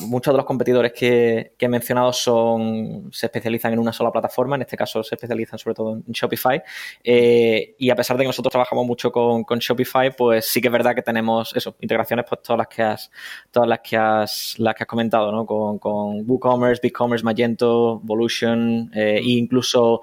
muchos 0.00 0.32
de 0.32 0.36
los 0.38 0.46
competidores 0.46 0.94
que, 0.94 1.52
he 1.58 1.68
mencionado 1.68 2.10
son, 2.14 3.10
se 3.12 3.26
especializan 3.26 3.74
en 3.74 3.78
una 3.78 3.92
sola 3.92 4.10
plataforma, 4.10 4.56
en 4.56 4.62
este 4.62 4.78
caso 4.78 5.02
se 5.02 5.14
especializan 5.16 5.58
sobre 5.58 5.74
todo 5.74 5.92
en 5.92 6.10
Shopify, 6.10 6.62
y 7.04 7.90
a 7.90 7.94
pesar 7.94 8.16
de 8.16 8.24
que 8.24 8.28
nosotros 8.28 8.50
trabajamos 8.50 8.86
mucho 8.86 9.12
con, 9.12 9.44
Shopify, 9.58 10.10
pues 10.16 10.46
sí 10.46 10.62
que 10.62 10.68
es 10.68 10.72
verdad 10.72 10.94
que 10.94 11.02
tenemos 11.02 11.54
eso, 11.54 11.76
integraciones, 11.80 12.24
pues 12.26 12.40
todas 12.42 12.56
las 12.56 12.68
que 12.68 12.82
has, 12.82 13.10
todas 13.50 13.68
las 13.68 13.80
que 13.80 13.96
has, 13.98 14.54
las 14.58 14.74
que 14.74 14.84
has 14.84 14.88
comentado, 14.88 15.30
¿no? 15.32 15.44
Con, 15.44 15.78
con 15.78 16.24
WooCommerce, 16.26 16.80
BigCommerce, 16.82 17.24
Magento, 17.24 18.00
Evolution, 18.02 18.90
e 18.94 19.20
incluso, 19.22 20.00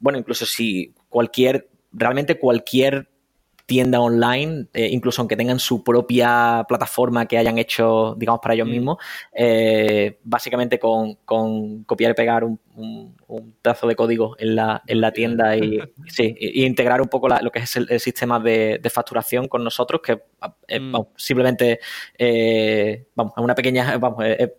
bueno, 0.00 0.18
incluso 0.18 0.44
si 0.46 0.92
cualquier 1.08 1.68
realmente 1.94 2.38
cualquier 2.38 3.08
tienda 3.66 4.00
online, 4.00 4.66
eh, 4.74 4.88
incluso 4.90 5.22
aunque 5.22 5.36
tengan 5.36 5.58
su 5.58 5.82
propia 5.82 6.64
plataforma 6.68 7.26
que 7.26 7.38
hayan 7.38 7.56
hecho, 7.58 8.14
digamos, 8.18 8.40
para 8.42 8.54
ellos 8.54 8.68
mm. 8.68 8.70
mismos, 8.70 8.98
eh, 9.32 10.18
básicamente 10.22 10.78
con, 10.78 11.14
copiar 11.86 12.10
y 12.10 12.14
pegar 12.14 12.44
un, 12.44 12.60
un, 13.26 13.54
trazo 13.62 13.86
de 13.86 13.96
código 13.96 14.36
en 14.38 14.56
la, 14.56 14.82
en 14.86 15.00
la 15.00 15.12
tienda 15.12 15.56
y, 15.56 15.78
sí, 16.08 16.34
y 16.38 16.64
integrar 16.64 17.00
un 17.00 17.08
poco 17.08 17.28
lo 17.28 17.50
que 17.50 17.60
es 17.60 17.76
el, 17.76 18.00
sistema 18.00 18.38
de, 18.38 18.80
facturación 18.92 19.48
con 19.48 19.64
nosotros, 19.64 20.02
que 20.02 20.22
eh, 20.68 20.80
mm. 20.80 20.96
simplemente, 21.16 21.80
vamos, 23.14 23.32
una 23.38 23.54
pequeña, 23.54 23.96
vamos, 23.96 24.24
es, 24.26 24.50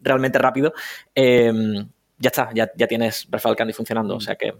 realmente 0.00 0.38
rápido. 0.38 0.72
ya 1.14 2.28
está, 2.28 2.50
ya, 2.54 2.70
ya 2.74 2.86
tienes 2.86 3.26
Referral 3.30 3.56
Candy 3.56 3.74
funcionando, 3.74 4.16
o 4.16 4.20
sea 4.20 4.36
que 4.36 4.54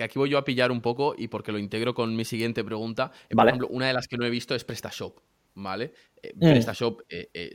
aquí 0.00 0.18
voy 0.18 0.30
yo 0.30 0.38
a 0.38 0.44
pillar 0.44 0.70
un 0.70 0.80
poco 0.80 1.14
y 1.16 1.28
porque 1.28 1.52
lo 1.52 1.58
integro 1.58 1.94
con 1.94 2.14
mi 2.14 2.24
siguiente 2.24 2.64
pregunta. 2.64 3.12
Por 3.30 3.46
ejemplo, 3.46 3.68
una 3.68 3.86
de 3.86 3.92
las 3.92 4.08
que 4.08 4.16
no 4.16 4.24
he 4.24 4.30
visto 4.30 4.54
es 4.54 4.64
PrestaShop. 4.64 5.18
¿Vale? 5.58 5.94
Eh, 6.22 6.34
mm. 6.34 6.38
PrestaShop, 6.38 7.00
eh, 7.08 7.30
eh, 7.32 7.54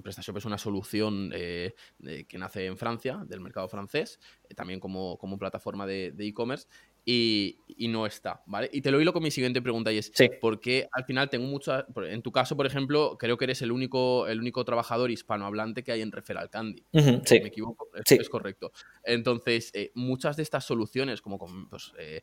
PrestaShop, 0.00 0.36
es 0.36 0.44
una 0.44 0.58
solución 0.58 1.30
que 1.30 2.38
nace 2.38 2.66
en 2.66 2.76
Francia, 2.76 3.24
del 3.26 3.40
mercado 3.40 3.68
francés, 3.68 4.20
también 4.54 4.78
como, 4.78 5.18
como 5.18 5.36
plataforma 5.38 5.84
de 5.84 6.14
e-commerce 6.18 6.68
y, 7.04 7.58
no 7.88 8.06
está, 8.06 8.42
¿vale? 8.46 8.70
Y 8.72 8.80
te 8.80 8.90
lo 8.92 9.00
hilo 9.00 9.12
con 9.12 9.22
mi 9.22 9.30
siguiente 9.30 9.60
pregunta 9.60 9.92
y 9.92 9.98
es, 9.98 10.12
¿por 10.40 10.60
qué 10.60 10.88
al 10.92 11.04
final 11.04 11.28
tengo 11.28 11.46
muchas, 11.46 11.84
en 11.96 12.22
tu 12.22 12.30
caso, 12.30 12.56
por 12.56 12.66
ejemplo, 12.66 13.16
creo 13.18 13.36
que 13.36 13.44
eres 13.44 13.60
el 13.62 13.72
único, 13.72 14.28
el 14.28 14.38
único 14.38 14.64
trabajador 14.64 15.10
hispanohablante 15.10 15.82
que 15.82 15.92
hay 15.92 16.00
en 16.00 16.12
Referral 16.12 16.48
Candy. 16.48 16.84
sí. 17.24 17.40
Me 17.40 17.48
equivoco, 17.48 17.88
es 18.04 18.28
correcto. 18.28 18.72
Entonces, 19.02 19.70
eh, 19.74 19.90
muchas 19.94 20.36
de 20.36 20.44
estas 20.44 20.64
soluciones, 20.64 21.20
como 21.20 21.38
con 21.38 21.68
pues, 21.68 21.92
eh, 21.98 22.22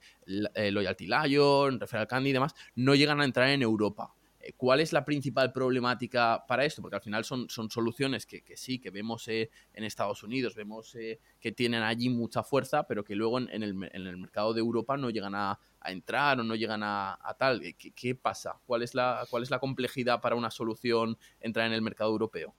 eh, 0.56 0.72
Loyalty 0.72 1.08
Lion, 1.08 1.80
Referral 1.80 2.08
Candy 2.08 2.30
y 2.30 2.34
demás, 2.34 2.54
no 2.76 2.96
llegan 2.96 3.20
a 3.20 3.26
entrar 3.26 3.50
en 3.50 3.62
Europa. 3.62 4.16
Eh, 4.42 4.54
¿Cuál 4.56 4.80
es 4.80 4.94
la 4.94 5.04
principal 5.04 5.52
problemática 5.52 6.44
para 6.48 6.66
esto? 6.66 6.82
Porque 6.82 6.96
al 6.96 7.02
final 7.02 7.26
son, 7.26 7.50
son 7.50 7.70
soluciones 7.70 8.26
que, 8.26 8.44
sí, 8.56 8.80
que 8.80 8.90
vemos 8.90 9.28
eh, 9.28 9.50
en 9.74 9.84
Estados 9.84 10.24
Unidos, 10.24 10.56
vemos 10.56 10.96
eh, 10.96 11.20
que 11.40 11.52
tienen 11.52 11.84
allí 11.84 12.10
mucha 12.10 12.44
fuerza, 12.44 12.84
pero 12.84 13.04
que 13.04 13.16
luego 13.16 13.40
en, 13.40 13.64
el, 13.64 13.74
mercado 14.18 14.54
de 14.54 14.62
Europa 14.62 14.98
no 14.98 15.10
llegan 15.10 15.36
a, 15.36 15.60
entrar 15.86 16.40
o 16.40 16.44
no 16.44 16.56
llegan 16.56 16.82
a, 16.84 17.18
tal. 17.38 17.62
¿Qué, 17.96 18.16
pasa? 18.16 18.60
¿Cuál 18.66 18.84
es, 18.84 18.96
la, 18.96 19.26
¿Cuál 19.30 19.44
es 19.44 19.50
la 19.50 19.60
complejidad 19.60 20.22
para 20.22 20.36
una 20.36 20.52
solución 20.52 21.18
entrar 21.42 21.68
en 21.68 21.74
el 21.74 21.82
mercado 21.82 22.12
europeo? 22.12 22.54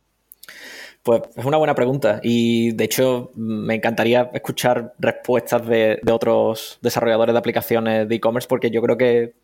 Pues 1.03 1.23
es 1.37 1.45
una 1.45 1.59
buena 1.59 1.75
pregunta 1.75 2.21
y 2.23 2.73
de 2.73 2.85
hecho 2.85 3.31
me 3.35 3.75
encantaría 3.75 4.31
escuchar 4.35 4.95
respuestas 4.99 5.67
de 5.67 6.01
otros 6.11 6.79
desarrolladores 6.83 7.35
de 7.35 7.39
aplicaciones 7.39 8.09
de 8.09 8.15
e-commerce 8.15 8.49
porque 8.49 8.71
yo 8.71 8.83
creo 8.83 8.99
que 8.99 9.35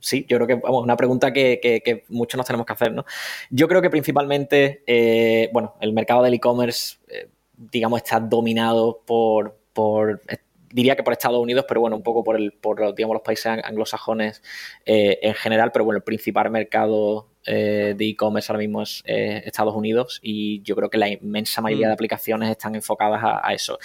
sí, 0.00 0.26
yo 0.28 0.36
creo 0.36 0.46
que, 0.46 0.54
vamos, 0.56 0.82
una 0.82 0.96
pregunta 0.96 1.32
que, 1.32 2.04
muchos 2.08 2.36
nos 2.36 2.46
tenemos 2.46 2.66
que 2.66 2.72
hacer, 2.72 2.92
¿no? 2.92 3.04
Yo 3.50 3.68
creo 3.68 3.80
que 3.80 3.90
principalmente, 3.90 4.82
eh, 4.86 5.48
bueno, 5.52 5.76
el 5.80 5.92
mercado 5.92 6.22
del 6.22 6.34
e-commerce, 6.34 6.98
eh, 7.08 7.28
digamos, 7.56 8.02
está 8.02 8.20
dominado 8.20 9.02
por, 9.06 9.58
por, 9.72 10.22
diría 10.70 10.94
que 10.94 11.02
por 11.02 11.12
Estados 11.12 11.40
Unidos, 11.40 11.64
pero 11.66 11.80
bueno, 11.80 11.96
un 11.96 12.02
poco 12.02 12.22
por, 12.22 12.36
el, 12.36 12.52
por 12.52 12.94
digamos, 12.94 13.14
los 13.14 13.22
países 13.22 13.46
anglosajones 13.46 14.42
eh, 14.84 15.18
en 15.22 15.34
general, 15.34 15.70
pero 15.72 15.84
bueno, 15.84 15.98
el 15.98 16.04
principal 16.04 16.50
mercado 16.50 17.28
de 17.42 17.96
e-commerce 17.98 18.52
ahora 18.52 18.60
mismo 18.60 18.82
es 18.82 19.02
Estados 19.06 19.74
Unidos 19.74 20.20
y 20.22 20.60
yo 20.62 20.76
creo 20.76 20.90
que 20.90 20.98
la 20.98 21.08
inmensa 21.08 21.62
mayoría 21.62 21.86
de 21.86 21.94
mm. 21.94 21.96
aplicaciones 21.96 22.50
están 22.50 22.74
enfocadas 22.74 23.22
a, 23.24 23.54
eso. 23.54 23.78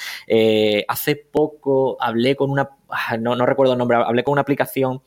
hace 0.90 1.16
poco 1.16 1.96
hablé 2.02 2.36
con 2.36 2.52
una, 2.52 2.70
no, 3.20 3.36
no, 3.36 3.46
recuerdo 3.46 3.74
el 3.74 3.80
nombre, 3.80 3.98
hablé 3.98 4.24
con 4.24 4.34
una 4.34 4.42
aplicación 4.42 5.02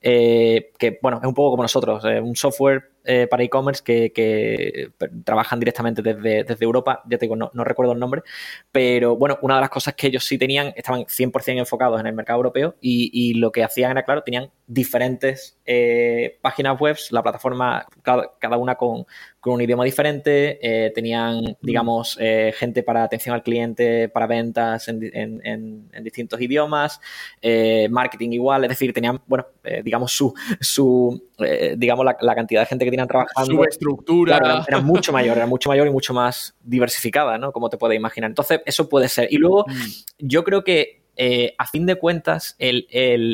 eh, 0.00 0.72
que, 0.78 0.98
bueno, 1.00 1.18
es 1.18 1.26
un 1.26 1.34
poco 1.34 1.50
como 1.52 1.62
nosotros, 1.62 2.04
eh, 2.04 2.20
un 2.20 2.36
software 2.36 2.90
eh, 3.04 3.26
para 3.26 3.42
e-commerce 3.42 3.82
que, 3.82 4.92
trabajan 5.24 5.58
directamente 5.58 6.02
desde, 6.02 6.64
Europa, 6.64 7.02
ya 7.08 7.18
te 7.18 7.26
digo, 7.26 7.36
no, 7.36 7.64
recuerdo 7.64 7.92
el 7.92 7.98
nombre, 7.98 8.22
pero 8.70 9.16
bueno, 9.16 9.38
una 9.42 9.56
de 9.56 9.62
las 9.62 9.70
cosas 9.70 9.94
que 9.94 10.08
ellos 10.08 10.24
sí 10.24 10.38
tenían, 10.38 10.72
estaban 10.76 11.02
100% 11.02 11.58
enfocados 11.58 12.00
en 12.00 12.06
el 12.06 12.14
mercado 12.14 12.38
europeo 12.38 12.76
y, 12.80 13.34
lo 13.34 13.50
que 13.50 13.64
hacían 13.64 13.92
era, 13.92 14.04
claro, 14.04 14.22
tenían 14.22 14.50
diferentes 14.66 15.58
páginas 16.40 16.78
web, 16.78 16.96
la 17.10 17.22
plataforma, 17.22 17.86
cada, 18.02 18.56
una 18.56 18.74
con, 18.76 19.06
un 19.52 19.60
idioma 19.60 19.84
diferente, 19.84 20.92
tenían, 20.94 21.36
mm. 21.36 21.56
digamos, 21.60 22.18
gente 22.54 22.82
para 22.82 23.04
atención 23.04 23.34
al 23.34 23.42
cliente, 23.42 24.08
para 24.08 24.26
ventas 24.26 24.88
en, 24.88 25.02
en 25.44 26.04
distintos 26.04 26.40
idiomas, 26.40 27.00
marketing 27.90 28.30
igual, 28.30 28.64
es 28.64 28.70
decir, 28.70 28.92
tenían, 28.92 29.20
bueno, 29.26 29.46
digamos, 29.82 30.12
su, 30.12 30.32
su 30.60 31.22
eh, 31.38 31.74
digamos, 31.76 32.06
la, 32.20 32.34
cantidad 32.34 32.60
de 32.62 32.66
gente 32.66 32.84
que 32.84 32.92
tienen 32.92 33.08
trabajando. 33.08 33.52
Su 33.52 33.64
estructura. 33.64 34.64
era, 34.66 34.80
mucho 34.80 35.12
mayor, 35.12 35.36
era 35.36 35.46
mucho 35.46 35.68
mayor 35.68 35.86
y 35.88 35.90
mucho 35.90 36.14
más 36.14 36.54
diversificada, 36.62 37.38
¿no? 37.38 37.50
Como 37.52 37.68
te 37.68 37.76
puedes 37.76 37.96
imaginar. 37.96 38.30
Entonces, 38.30 38.60
eso 38.66 38.88
puede 38.88 39.08
ser. 39.08 39.28
Y 39.32 39.38
luego, 39.38 39.64
mm. 39.66 39.90
yo 40.18 40.44
creo 40.44 40.62
que, 40.62 41.02
eh, 41.16 41.54
a 41.58 41.66
fin 41.66 41.86
de 41.86 41.96
cuentas, 41.96 42.54
el 42.58 42.86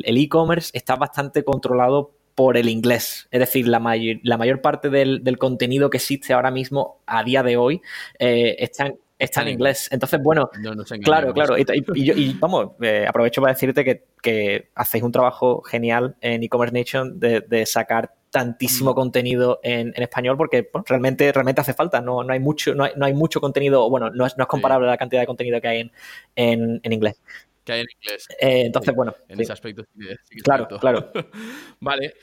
e-commerce 0.07 0.71
está 0.73 0.97
bastante 0.97 1.45
controlado 1.45 2.13
por 2.41 2.57
el 2.57 2.71
inglés. 2.71 3.29
Es 3.31 3.39
decir, 3.39 3.69
la, 3.69 3.79
la 4.23 4.39
mayor 4.39 4.63
parte 4.63 4.89
del, 4.89 5.37
contenido 5.37 5.91
que 5.91 5.99
existe 5.99 6.33
ahora 6.33 6.51
mismo, 6.51 7.03
a 7.05 7.23
día 7.23 7.43
de 7.43 7.59
hoy, 7.59 7.83
eh, 8.19 8.57
está 8.59 8.87
en 8.87 8.99
está 9.19 9.43
en 9.43 9.49
inglés. 9.49 9.91
Entonces, 9.93 10.19
bueno, 10.23 10.49
claro, 11.03 11.35
claro. 11.35 11.57
Y, 11.59 12.33
vamos, 12.39 12.71
eh, 12.81 13.05
aprovecho 13.07 13.43
para 13.43 13.53
decirte 13.53 13.85
que, 13.85 14.71
hacéis 14.75 15.05
un 15.05 15.13
trabajo 15.13 15.61
genial 15.61 16.17
en 16.23 16.43
e-commerce 16.43 16.73
nation 16.73 17.21
de, 17.21 17.67
sacar 17.67 18.15
tantísimo 18.31 18.93
mm. 18.93 18.95
contenido 18.95 19.61
en, 19.63 19.93
español 20.03 20.39
porque 20.39 20.71
realmente, 20.87 21.31
realmente 21.33 21.61
hace 21.61 21.75
falta. 21.75 22.01
No, 22.01 22.25
no, 22.25 22.33
hay 22.33 22.41
mucho, 22.41 22.75
no, 22.75 22.85
hay, 22.85 23.13
mucho 23.13 23.39
contenido, 23.43 23.91
bueno, 23.91 24.09
no 24.09 24.25
es, 24.25 24.39
no 24.39 24.45
es 24.45 24.49
comparable 24.49 24.87
la 24.87 24.97
cantidad 24.97 25.21
de 25.21 25.27
contenido 25.27 25.61
que 25.61 25.69
hay 25.69 25.81
en, 26.37 26.81
en, 26.83 26.91
inglés. 26.95 27.21
Que 27.65 27.73
hay 27.75 27.81
en 27.81 27.87
inglés. 28.01 28.27
Eh, 28.41 28.63
entonces, 28.65 28.95
bueno. 28.95 29.15
En 29.29 29.39
ese 29.39 29.53
aspecto 29.53 29.85
Claro, 30.43 30.67
claro. 30.79 31.13
vale. 31.81 32.15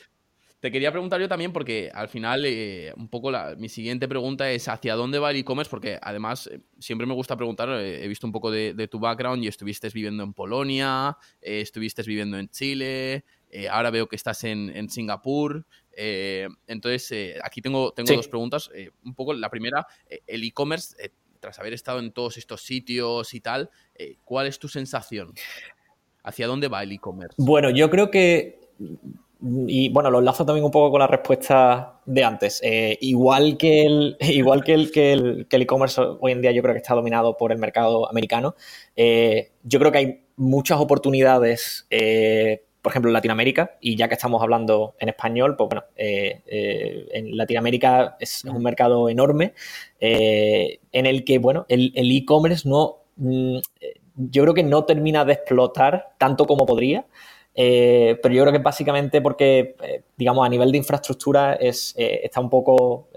Te 0.60 0.72
quería 0.72 0.90
preguntar 0.90 1.20
yo 1.20 1.28
también 1.28 1.52
porque 1.52 1.88
al 1.94 2.08
final 2.08 2.44
eh, 2.44 2.92
un 2.96 3.08
poco 3.08 3.30
la, 3.30 3.54
mi 3.56 3.68
siguiente 3.68 4.08
pregunta 4.08 4.50
es 4.50 4.66
hacia 4.66 4.96
dónde 4.96 5.20
va 5.20 5.30
el 5.30 5.36
e-commerce 5.36 5.70
porque 5.70 6.00
además 6.02 6.48
eh, 6.48 6.60
siempre 6.80 7.06
me 7.06 7.14
gusta 7.14 7.36
preguntar, 7.36 7.68
eh, 7.68 8.04
he 8.04 8.08
visto 8.08 8.26
un 8.26 8.32
poco 8.32 8.50
de, 8.50 8.88
tu 8.88 8.98
background 8.98 9.44
y 9.44 9.46
estuviste 9.46 9.88
viviendo 9.90 10.24
en 10.24 10.34
Polonia, 10.34 11.16
estuviste 11.40 12.02
viviendo 12.02 12.38
en 12.38 12.48
Chile, 12.48 13.24
ahora 13.70 13.90
veo 13.90 14.08
que 14.08 14.16
estás 14.16 14.42
en, 14.44 14.88
Singapur. 14.90 15.64
entonces, 15.92 17.38
aquí 17.44 17.62
tengo, 17.62 17.92
tengo 17.92 18.14
dos 18.14 18.28
preguntas. 18.28 18.70
un 19.04 19.14
poco 19.14 19.34
la 19.34 19.50
primera, 19.50 19.86
el 20.26 20.42
e-commerce, 20.42 21.12
tras 21.38 21.58
haber 21.58 21.74
estado 21.74 22.00
en 22.00 22.10
todos 22.12 22.36
estos 22.36 22.62
sitios 22.62 23.34
y 23.34 23.40
tal, 23.40 23.70
¿cuál 24.24 24.46
es 24.46 24.58
tu 24.58 24.68
sensación? 24.68 25.34
¿Hacia 26.22 26.46
dónde 26.46 26.68
va 26.68 26.82
el 26.82 26.92
e-commerce? 26.92 27.36
Bueno, 27.38 27.70
yo 27.70 27.90
creo 27.90 28.10
que 28.10 28.58
y 29.40 29.88
bueno, 29.90 30.10
lo 30.10 30.18
enlazo 30.18 30.44
también 30.44 30.64
un 30.64 30.70
poco 30.70 30.90
con 30.90 30.98
la 30.98 31.06
respuesta 31.06 32.00
de 32.06 32.24
antes. 32.24 32.60
Eh, 32.64 32.98
igual 33.00 33.56
que 33.56 33.84
el 33.84 34.16
igual 34.20 34.64
que 34.64 34.74
el 34.74 34.90
que 34.90 35.12
el 35.12 35.62
e-commerce 35.62 36.00
hoy 36.20 36.32
en 36.32 36.42
día 36.42 36.50
yo 36.52 36.62
creo 36.62 36.74
que 36.74 36.80
está 36.80 36.94
dominado 36.94 37.36
por 37.36 37.52
el 37.52 37.58
mercado 37.58 38.08
americano, 38.08 38.56
eh, 38.96 39.52
yo 39.62 39.78
creo 39.78 39.92
que 39.92 39.98
hay 39.98 40.24
muchas 40.36 40.80
oportunidades, 40.80 41.86
eh, 41.90 42.64
por 42.82 42.92
ejemplo, 42.92 43.10
en 43.10 43.14
Latinoamérica, 43.14 43.76
y 43.80 43.96
ya 43.96 44.08
que 44.08 44.14
estamos 44.14 44.42
hablando 44.42 44.94
en 44.98 45.08
español, 45.08 45.56
pues 45.56 45.68
bueno, 45.68 45.84
en 45.96 47.36
Latinoamérica 47.36 48.16
es 48.20 48.44
un 48.44 48.62
mercado 48.62 49.08
enorme 49.08 49.52
en 50.00 51.06
el 51.06 51.24
que, 51.24 51.38
bueno, 51.38 51.66
el 51.68 51.92
e-commerce 51.96 52.68
no, 52.68 53.02
mm, 53.16 53.58
yo 54.18 54.42
creo 54.42 54.54
que 54.54 54.62
no 54.62 54.84
termina 54.84 55.24
de 55.24 55.34
explotar 55.34 56.14
tanto 56.18 56.46
como 56.46 56.66
podría. 56.66 57.06
Eh, 57.60 58.16
pero 58.22 58.32
yo 58.32 58.42
creo 58.44 58.52
que 58.52 58.60
básicamente 58.60 59.20
porque, 59.20 59.74
eh, 59.82 60.02
digamos, 60.16 60.46
a 60.46 60.48
nivel 60.48 60.70
de 60.70 60.78
infraestructura 60.78 61.54
es, 61.54 61.92
eh, 61.98 62.20
está 62.22 62.40
un 62.40 62.48
poco, 62.48 63.08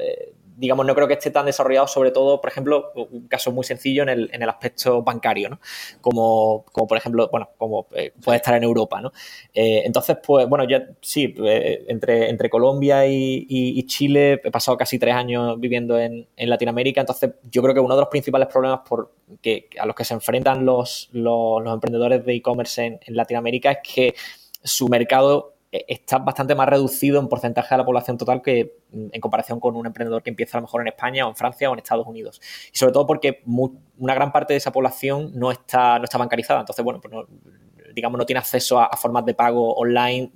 digamos, 0.61 0.85
no 0.85 0.93
creo 0.93 1.07
que 1.07 1.15
esté 1.15 1.31
tan 1.31 1.47
desarrollado, 1.47 1.87
sobre 1.87 2.11
todo, 2.11 2.39
por 2.39 2.51
ejemplo, 2.51 2.91
un 2.93 3.27
caso 3.27 3.51
muy 3.51 3.63
sencillo 3.63 4.03
en 4.03 4.09
el, 4.09 4.29
en 4.31 4.43
el 4.43 4.49
aspecto 4.49 5.01
bancario, 5.01 5.49
¿no? 5.49 5.59
Como, 6.01 6.65
como, 6.71 6.87
por 6.87 6.97
ejemplo, 6.99 7.27
bueno, 7.31 7.49
como 7.57 7.87
puede 8.23 8.37
estar 8.37 8.53
en 8.53 8.63
Europa, 8.63 9.01
¿no? 9.01 9.11
entonces, 9.53 10.17
pues, 10.25 10.47
bueno, 10.47 10.63
ya 10.69 10.87
sí, 11.01 11.33
entre, 11.87 12.29
entre 12.29 12.49
Colombia 12.49 13.07
y, 13.07 13.81
Chile 13.87 14.33
he 14.43 14.51
pasado 14.51 14.77
casi 14.77 14.99
tres 14.99 15.15
años 15.15 15.59
viviendo 15.59 15.97
en, 15.99 16.27
en, 16.37 16.49
Latinoamérica, 16.49 17.01
entonces 17.01 17.31
yo 17.51 17.63
creo 17.63 17.73
que 17.73 17.79
uno 17.79 17.95
de 17.95 18.01
los 18.01 18.09
principales 18.09 18.47
problemas 18.47 18.81
por, 18.87 19.11
que, 19.41 19.67
a 19.79 19.87
los 19.87 19.95
que 19.95 20.05
se 20.05 20.13
enfrentan 20.13 20.63
los, 20.63 21.09
los, 21.11 21.65
emprendedores 21.65 22.23
de 22.23 22.35
e-commerce 22.35 22.85
en, 22.85 22.99
en 23.03 23.15
Latinoamérica 23.15 23.71
es 23.71 23.79
que 23.83 24.13
su 24.63 24.87
mercado 24.87 25.51
eh, 25.51 25.60
está 25.71 26.17
bastante 26.17 26.53
más 26.53 26.67
reducido 26.67 27.19
en 27.19 27.29
porcentaje 27.29 27.73
de 27.73 27.77
la 27.77 27.85
población 27.85 28.17
total 28.17 28.41
que 28.41 28.79
en 28.91 29.21
comparación 29.21 29.59
con 29.59 29.75
un 29.75 29.85
emprendedor 29.85 30.21
que 30.21 30.29
empieza 30.29 30.57
a 30.57 30.61
lo 30.61 30.67
mejor 30.67 30.81
en 30.81 30.89
España 30.89 31.25
o 31.25 31.29
en 31.29 31.35
Francia 31.35 31.69
o 31.69 31.73
en 31.73 31.79
Estados 31.79 32.05
Unidos. 32.05 32.41
Y 32.73 32.77
sobre 32.77 32.91
todo 32.91 33.07
porque 33.07 33.41
una 33.45 34.13
gran 34.13 34.31
parte 34.31 34.53
de 34.53 34.57
esa 34.57 34.71
población 34.71 35.31
no 35.33 35.51
está, 35.51 35.97
no 35.97 36.03
está 36.03 36.17
bancarizada. 36.17 36.59
Entonces, 36.59 36.83
bueno, 36.83 36.99
pues 36.99 37.13
digamos, 37.93 38.17
no 38.17 38.25
tiene 38.25 38.39
acceso 38.39 38.79
a, 38.79 38.89
formas 38.97 39.25
de 39.25 39.33
pago 39.33 39.73
online 39.75 40.31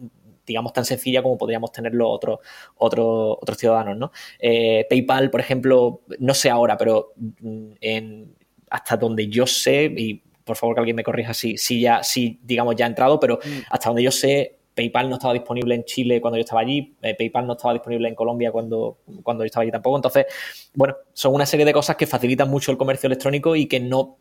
digamos, 0.46 0.74
tan 0.74 0.86
sencilla 0.86 1.24
como 1.24 1.39
podríamos 1.39 1.72
tenerlo 1.72 2.08
otros 2.08 2.38
otros 2.75 3.38
otros 3.42 3.58
ciudadanos, 3.58 3.98
¿no? 3.98 4.12
Eh, 4.38 4.86
PayPal, 4.88 5.32
por 5.32 5.39
ejemplo, 5.39 6.01
no 6.20 6.36
sé 6.36 6.51
ahora, 6.51 6.77
pero 6.77 7.13
mm, 7.18 7.72
en, 7.82 8.36
hasta 8.70 8.96
donde 8.96 9.27
yo 9.27 9.48
sé, 9.48 9.86
y 9.86 10.22
por 10.44 10.56
favor 10.56 10.75
que 10.75 10.82
alguien 10.82 10.96
me 10.96 11.04
corrija 11.04 11.34
si, 11.34 11.58
si 11.58 11.82
ya, 11.82 12.04
si 12.04 12.39
digamos 12.44 12.75
ya 12.75 12.86
ha 12.86 12.89
entrado, 12.89 13.20
pero 13.20 13.39
mm. 13.44 13.62
hasta 13.72 13.89
donde 13.89 14.04
yo 14.04 14.12
sé, 14.12 14.60
PayPal 14.75 15.10
no 15.10 15.15
estaba 15.15 15.34
disponible 15.34 15.74
en 15.74 15.86
Chile 15.86 16.22
cuando 16.22 16.38
yo 16.38 16.41
estaba 16.41 16.62
allí, 16.62 16.96
eh, 17.01 17.15
PayPal 17.15 17.48
no 17.48 17.53
estaba 17.53 17.74
disponible 17.74 18.08
en 18.08 18.15
Colombia 18.15 18.51
cuando, 18.51 19.00
cuando 19.24 19.44
yo 19.44 19.48
estaba 19.48 19.63
allí 19.63 19.72
tampoco. 19.72 19.96
Entonces, 19.96 20.25
bueno, 20.74 20.96
son 21.13 21.34
una 21.34 21.46
serie 21.46 21.65
de 21.65 21.74
cosas 21.74 21.96
que 21.96 22.05
facilitan 22.05 22.50
mucho 22.50 22.72
el 22.72 22.77
comercio 22.77 23.08
electrónico 23.08 23.55
y 23.55 23.67
que 23.67 23.79
no, 23.79 24.17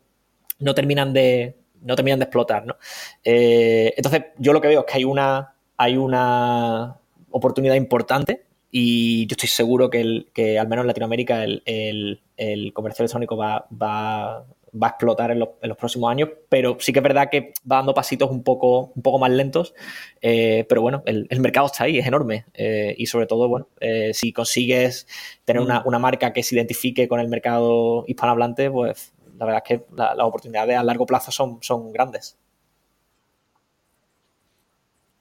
no 0.59 0.73
terminan 0.73 1.13
de 1.13 1.57
no 1.81 1.95
terminan 1.95 2.17
de 2.17 2.23
explotar, 2.23 2.65
¿no? 2.65 2.77
Eh, 3.23 3.93
entonces, 3.95 4.23
yo 4.39 4.53
lo 4.53 4.61
que 4.61 4.69
veo 4.69 4.79
es 4.79 4.85
que 4.87 4.97
hay 4.97 5.03
una, 5.03 5.53
hay 5.77 5.97
una 5.97 6.97
oportunidad 7.29 7.75
importante 7.75 8.45
y 8.71 9.27
yo 9.27 9.33
estoy 9.33 9.49
seguro 9.49 9.89
que, 9.91 10.01
el, 10.01 10.29
que 10.33 10.57
al 10.57 10.67
menos 10.67 10.81
en 10.83 10.87
Latinoamérica 10.87 11.43
el, 11.43 11.61
el 12.37 12.73
comercio 12.73 13.03
electrónico 13.03 13.37
va, 13.37 13.67
va, 13.71 14.45
va 14.81 14.87
a 14.87 14.89
explotar 14.91 15.31
en 15.31 15.39
los, 15.39 15.77
próximos 15.77 16.11
años, 16.11 16.29
pero 16.49 16.77
sí 16.79 16.91
que 16.93 16.99
es 16.99 17.03
verdad 17.03 17.29
que 17.29 17.53
va 17.69 17.77
dando 17.77 17.93
pasitos 17.93 18.29
un 18.29 18.43
poco, 18.43 18.91
un 18.95 19.01
poco 19.01 19.19
más 19.19 19.31
lentos, 19.31 19.73
eh, 20.21 20.65
pero 20.67 20.81
bueno, 20.81 21.03
el, 21.05 21.27
mercado 21.39 21.67
está 21.67 21.85
ahí, 21.85 21.97
es 21.97 22.07
enorme 22.07 22.45
eh, 22.53 22.95
y 22.97 23.05
sobre 23.05 23.27
todo, 23.27 23.47
bueno, 23.47 23.67
eh, 23.79 24.11
si 24.13 24.33
consigues 24.33 25.07
tener 25.43 25.61
una, 25.61 25.99
marca 25.99 26.33
que 26.33 26.43
se 26.43 26.55
identifique 26.55 27.07
con 27.07 27.19
el 27.19 27.27
mercado 27.29 28.03
hispanohablante, 28.07 28.69
pues 28.69 29.13
la 29.37 29.45
verdad 29.45 29.63
es 29.65 29.77
que 29.77 29.85
las 29.95 30.19
oportunidades 30.19 30.77
a 30.77 30.83
largo 30.83 31.05
plazo 31.05 31.31
son, 31.31 31.59
son 31.61 31.91
grandes. 31.91 32.37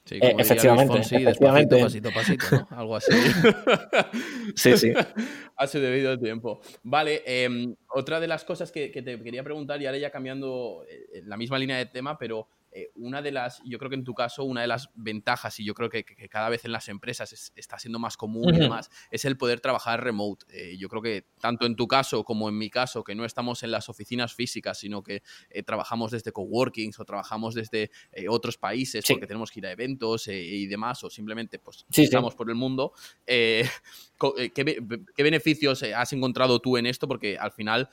Sí, 0.05 0.19
como 0.21 0.38
efectivamente, 0.38 0.99
efectivamente. 0.99 1.81
pasito, 1.81 2.11
pasito, 2.12 2.45
¿no? 2.51 2.77
Algo 2.77 2.97
así. 2.97 3.12
sí, 4.55 4.77
sí. 4.77 4.93
Ha 5.57 5.67
sido 5.69 5.85
debido 5.85 6.19
tiempo. 6.19 6.61
Vale, 6.83 7.23
em, 7.25 7.77
otra 7.88 8.19
de 8.19 8.27
las 8.27 8.45
cosas 8.45 8.73
que, 8.73 8.90
que, 8.90 9.03
te 9.03 9.23
quería 9.23 9.45
preguntar, 9.45 9.81
y 9.81 9.87
ahora 9.87 9.99
ya 9.99 10.11
cambiando 10.11 10.85
la 11.25 11.37
misma 11.37 11.59
línea 11.59 11.79
de 11.79 11.87
tema, 11.87 12.19
pero 12.19 12.49
eh, 12.77 12.91
una 12.97 13.23
de 13.23 13.31
las, 13.31 13.63
yo 13.65 13.79
creo 13.79 13.89
que 13.89 13.95
en 13.95 14.03
tu 14.03 14.15
caso, 14.15 14.43
una 14.43 14.63
de 14.63 14.67
las 14.67 14.91
ventajas, 14.97 15.61
y 15.61 15.65
yo 15.65 15.75
creo 15.75 15.89
que, 15.89 16.05
cada 16.29 16.49
vez 16.49 16.65
en 16.65 16.73
las 16.73 16.89
empresas 16.89 17.53
está 17.55 17.79
siendo 17.79 18.01
más 18.01 18.17
común 18.17 18.53
y 18.61 18.69
más, 18.69 18.91
es 19.13 19.25
el 19.25 19.37
poder 19.37 19.61
trabajar 19.61 20.03
remote. 20.03 20.45
Eh, 20.49 20.77
yo 20.77 20.89
creo 20.89 21.01
que 21.01 21.25
tanto 21.41 21.67
en 21.67 21.77
tu 21.77 21.87
caso 21.87 22.25
como 22.25 22.49
en 22.49 22.59
mi 22.59 22.71
caso, 22.71 23.05
que 23.05 23.15
no 23.15 23.25
estamos 23.25 23.63
en 23.63 23.71
las 23.71 23.89
oficinas 23.89 24.35
físicas, 24.35 24.77
sino 24.77 25.05
que 25.05 25.23
eh, 25.51 25.63
trabajamos 25.63 26.11
desde 26.11 26.33
coworkings 26.33 26.99
o 26.99 27.05
trabajamos 27.05 27.55
desde 27.55 27.93
otros 28.29 28.59
países 28.59 29.05
porque 29.09 29.29
tenemos 29.29 29.53
que 29.53 29.61
ir 29.61 29.67
a 29.67 29.71
eventos 29.71 30.27
y 30.27 30.67
demás, 30.67 31.05
o 31.05 31.11
simplemente 31.11 31.61
pues 31.61 31.87
estamos 31.91 32.35
por 32.35 32.51
el 32.51 32.57
mundo. 32.57 32.93
¿qué, 33.27 35.23
beneficios 35.23 35.83
has 35.85 36.13
encontrado 36.13 36.59
tú 36.59 36.77
en 36.77 36.87
esto? 36.87 37.07
Porque 37.07 37.39
al 37.39 37.53
final 37.53 37.89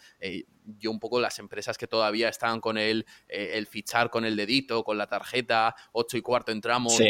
yo 0.78 0.92
un 0.92 1.00
poco 1.00 1.20
las 1.20 1.40
empresas 1.40 1.78
que 1.78 1.88
todavía 1.88 2.30
están 2.30 2.62
con 2.62 2.78
el, 2.78 3.06
eh, 3.28 3.52
el 3.54 3.68
fichar 3.68 4.10
con 4.10 4.26
el 4.26 4.36
dedito, 4.36 4.84
con 4.84 4.98
la 4.98 5.08
tarjeta, 5.08 5.76
8 5.94 6.18
y 6.18 6.22
cuarto 6.22 6.52
entramos, 6.52 6.94
sí. 6.94 7.06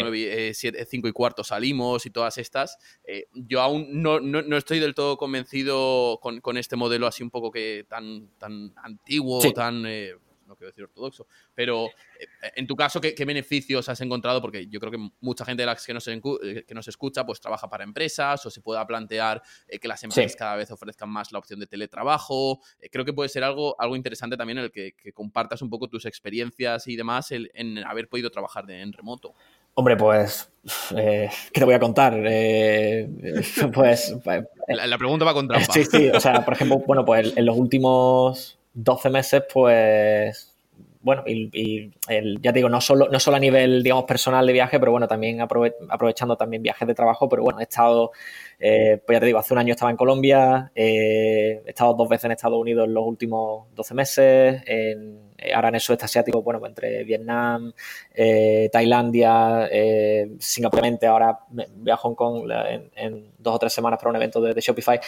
5 0.54 1.08
y 1.08 1.12
cuarto 1.12 1.44
salimos 1.44 2.06
y 2.06 2.10
todas 2.10 2.38
estas, 2.38 2.78
eh, 3.04 3.26
yo 3.34 3.62
aún 3.62 3.88
no, 4.02 4.20
no, 4.20 4.58
estoy 4.58 4.80
del 4.80 4.96
todo 4.96 5.18
convencido 5.18 6.20
con, 6.22 6.42
con, 6.42 6.58
este 6.58 6.76
modelo 6.76 7.08
así 7.08 7.24
un 7.24 7.32
poco 7.32 7.52
que 7.52 7.86
tan, 7.88 8.30
tan 8.38 8.74
antiguo, 8.78 9.42
tan... 9.54 9.86
No 10.52 10.58
quiero 10.58 10.72
decir 10.72 10.84
ortodoxo, 10.84 11.28
pero 11.56 11.86
eh, 11.86 12.28
en 12.58 12.68
tu 12.68 12.76
caso, 12.76 13.00
¿qué, 13.00 13.24
beneficios 13.24 13.88
has 13.88 14.02
encontrado? 14.02 14.42
Porque 14.42 14.68
yo 14.68 14.82
creo 14.82 14.92
que 14.92 15.10
mucha 15.22 15.46
gente 15.46 15.62
de 15.62 15.66
las 15.66 15.86
que 15.86 15.94
nos, 15.94 16.06
eh, 16.10 16.66
que 16.68 16.74
nos 16.74 16.90
escucha 16.90 17.26
pues 17.26 17.40
trabaja 17.40 17.70
para 17.70 17.86
empresas 17.86 18.46
o 18.46 18.50
se 18.50 18.60
pueda 18.60 18.86
plantear 18.86 19.42
eh, 19.70 19.80
que 19.80 19.88
las 19.88 20.04
empresas 20.04 20.36
cada 20.36 20.58
vez 20.58 20.70
ofrezcan 20.70 21.10
más 21.10 21.32
la 21.32 21.40
opción 21.40 21.62
de 21.62 21.68
teletrabajo. 21.68 22.60
creo 22.92 23.06
que 23.06 23.14
puede 23.14 23.30
ser 23.30 23.46
algo, 23.46 23.80
algo 23.80 23.96
interesante 23.96 24.36
también 24.36 24.58
en 24.58 24.66
el 24.66 24.72
que, 24.72 24.94
compartas 25.14 25.62
un 25.62 25.70
poco 25.70 25.88
tus 25.88 26.06
experiencias 26.06 26.86
y 26.88 26.98
demás 26.98 27.32
en, 27.32 27.78
haber 27.86 28.10
podido 28.10 28.30
trabajar 28.30 28.70
en 28.70 28.92
remoto. 28.92 29.34
Hombre, 29.74 29.96
pues, 29.96 30.52
¿qué 30.90 31.30
te 31.54 31.64
voy 31.64 31.76
a 31.76 31.80
contar? 31.80 32.14
pues... 33.74 34.16
La, 34.68 34.98
pregunta 34.98 35.24
va 35.24 35.34
con 35.34 35.48
trampa. 35.48 35.72
Sí, 35.72 35.86
sí, 35.86 36.10
o 36.10 36.20
sea, 36.20 36.44
por 36.44 36.56
ejemplo, 36.56 36.80
bueno, 36.80 37.06
pues 37.06 37.38
en 37.38 37.46
los 37.46 37.58
últimos 37.58 38.58
12 38.74 39.10
meses, 39.10 39.44
pues, 39.52 40.52
bueno, 41.04 41.24
y, 41.26 41.90
ya 42.42 42.54
te 42.54 42.60
digo, 42.60 42.70
no 42.70 42.80
solo, 42.80 43.10
no 43.10 43.20
solo 43.20 43.38
a 43.38 43.40
nivel, 43.40 43.82
digamos, 43.82 44.06
personal 44.06 44.46
de 44.46 44.54
viaje, 44.54 44.80
pero 44.80 44.92
bueno, 44.92 45.08
también 45.08 45.42
aprovechando 45.42 46.38
también 46.38 46.62
viajes 46.62 46.88
de 46.88 46.94
trabajo, 46.94 47.28
pero 47.28 47.42
bueno, 47.44 47.60
he 47.60 47.64
estado, 47.64 48.12
eh, 48.60 49.02
pues 49.06 49.16
ya 49.16 49.20
te 49.20 49.26
digo, 49.26 49.40
hace 49.40 49.54
un 49.54 49.60
año 49.60 49.72
estaba 49.72 49.90
en 49.90 49.98
Colombia, 49.98 50.72
eh, 50.76 51.64
he 51.66 51.70
estado 51.70 51.96
dos 51.96 52.08
veces 52.08 52.26
en 52.26 52.32
Estados 52.34 52.60
Unidos 52.60 52.88
en 52.88 52.94
los 52.94 53.04
últimos 53.04 53.68
12 53.74 53.94
meses, 53.96 54.64
eh, 54.68 54.96
ahora 55.56 55.70
en 55.70 55.76
el 55.76 55.82
sudeste 55.82 56.06
asiático, 56.06 56.44
bueno, 56.44 56.60
pues 56.60 56.70
entre 56.70 57.04
Vietnam, 57.04 57.74
Tailandia, 58.72 59.68
Singapur, 60.38 60.82
ahora 61.08 61.40
voy 61.50 61.92
a 61.92 61.98
Hong 61.98 62.14
Kong 62.14 62.48
en, 62.96 63.32
dos 63.40 63.56
o 63.56 63.60
tres 63.60 63.74
semanas 63.74 63.98
para 63.98 64.12
un 64.12 64.18
evento 64.18 64.40
de, 64.40 64.54
de 64.54 64.62
Shopify. 64.62 65.00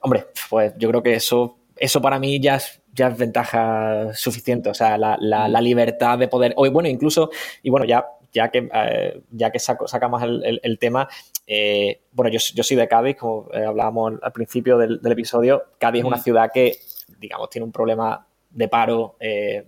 Hombre, 0.00 0.26
pues 0.48 0.74
yo 0.78 0.88
creo 0.88 1.02
que 1.02 1.14
eso 1.14 1.56
eso 1.76 2.00
para 2.00 2.18
mí 2.18 2.40
ya 2.40 2.56
es, 2.56 2.80
ya 2.92 3.08
es 3.08 3.16
ventaja 3.16 4.12
suficiente, 4.14 4.68
o 4.68 4.74
sea, 4.74 4.98
la, 4.98 5.16
la, 5.18 5.60
libertad 5.60 6.18
de 6.18 6.28
poder, 6.28 6.52
o 6.56 6.70
bueno, 6.70 6.88
incluso, 6.88 7.30
y 7.62 7.70
bueno, 7.70 7.86
ya, 7.86 8.04
ya 8.32 8.50
que, 8.50 8.68
eh, 8.72 9.22
ya 9.30 9.50
que 9.50 9.58
saco, 9.58 9.88
sacamos 9.88 10.22
el, 10.22 10.60
el, 10.62 10.78
tema, 10.78 11.08
eh, 11.46 12.00
bueno, 12.12 12.30
yo, 12.30 12.38
yo, 12.54 12.62
soy 12.62 12.76
de 12.76 12.88
Cádiz, 12.88 13.16
como 13.16 13.48
eh, 13.52 13.64
hablábamos 13.64 14.14
al 14.22 14.32
principio 14.32 14.76
del, 14.78 15.00
del, 15.00 15.12
episodio, 15.12 15.64
Cádiz 15.78 16.00
es 16.00 16.06
una 16.06 16.18
ciudad 16.18 16.50
que, 16.52 16.76
digamos, 17.18 17.48
tiene 17.48 17.64
un 17.64 17.72
problema 17.72 18.26
de 18.50 18.68
paro 18.68 19.16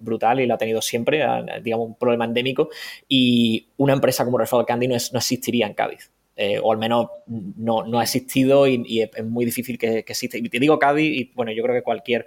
brutal 0.01 0.41
y 0.41 0.47
lo 0.47 0.55
ha 0.55 0.59
tenido 0.59 0.83
siempre, 0.83 1.25
digamos, 1.63 1.87
un 1.87 1.95
problema 1.95 2.27
endémico, 2.27 2.69
y 3.09 3.69
una 3.79 3.95
empresa 3.95 4.25
como 4.27 4.37
Referral 4.37 4.67
Candy 4.67 4.89
no, 4.89 4.97
no 5.13 5.19
existiría 5.19 5.67
en 5.67 5.73
Cádiz. 5.73 6.11
Eh, 6.37 6.59
o 6.61 6.73
al 6.73 6.79
menos 6.79 7.07
no, 7.27 7.85
no 7.85 8.01
ha 8.01 8.03
existido 8.03 8.67
y, 8.67 9.03
es 9.03 9.25
muy 9.25 9.45
difícil 9.45 9.79
que, 9.79 10.05
que, 10.05 10.13
exista. 10.13 10.37
Y 10.37 10.49
te 10.49 10.59
digo 10.59 10.79
Cádiz, 10.81 11.21
y 11.21 11.33
bueno, 11.35 11.53
yo 11.53 11.63
creo 11.63 11.77
que 11.77 11.83
cualquier. 11.83 12.27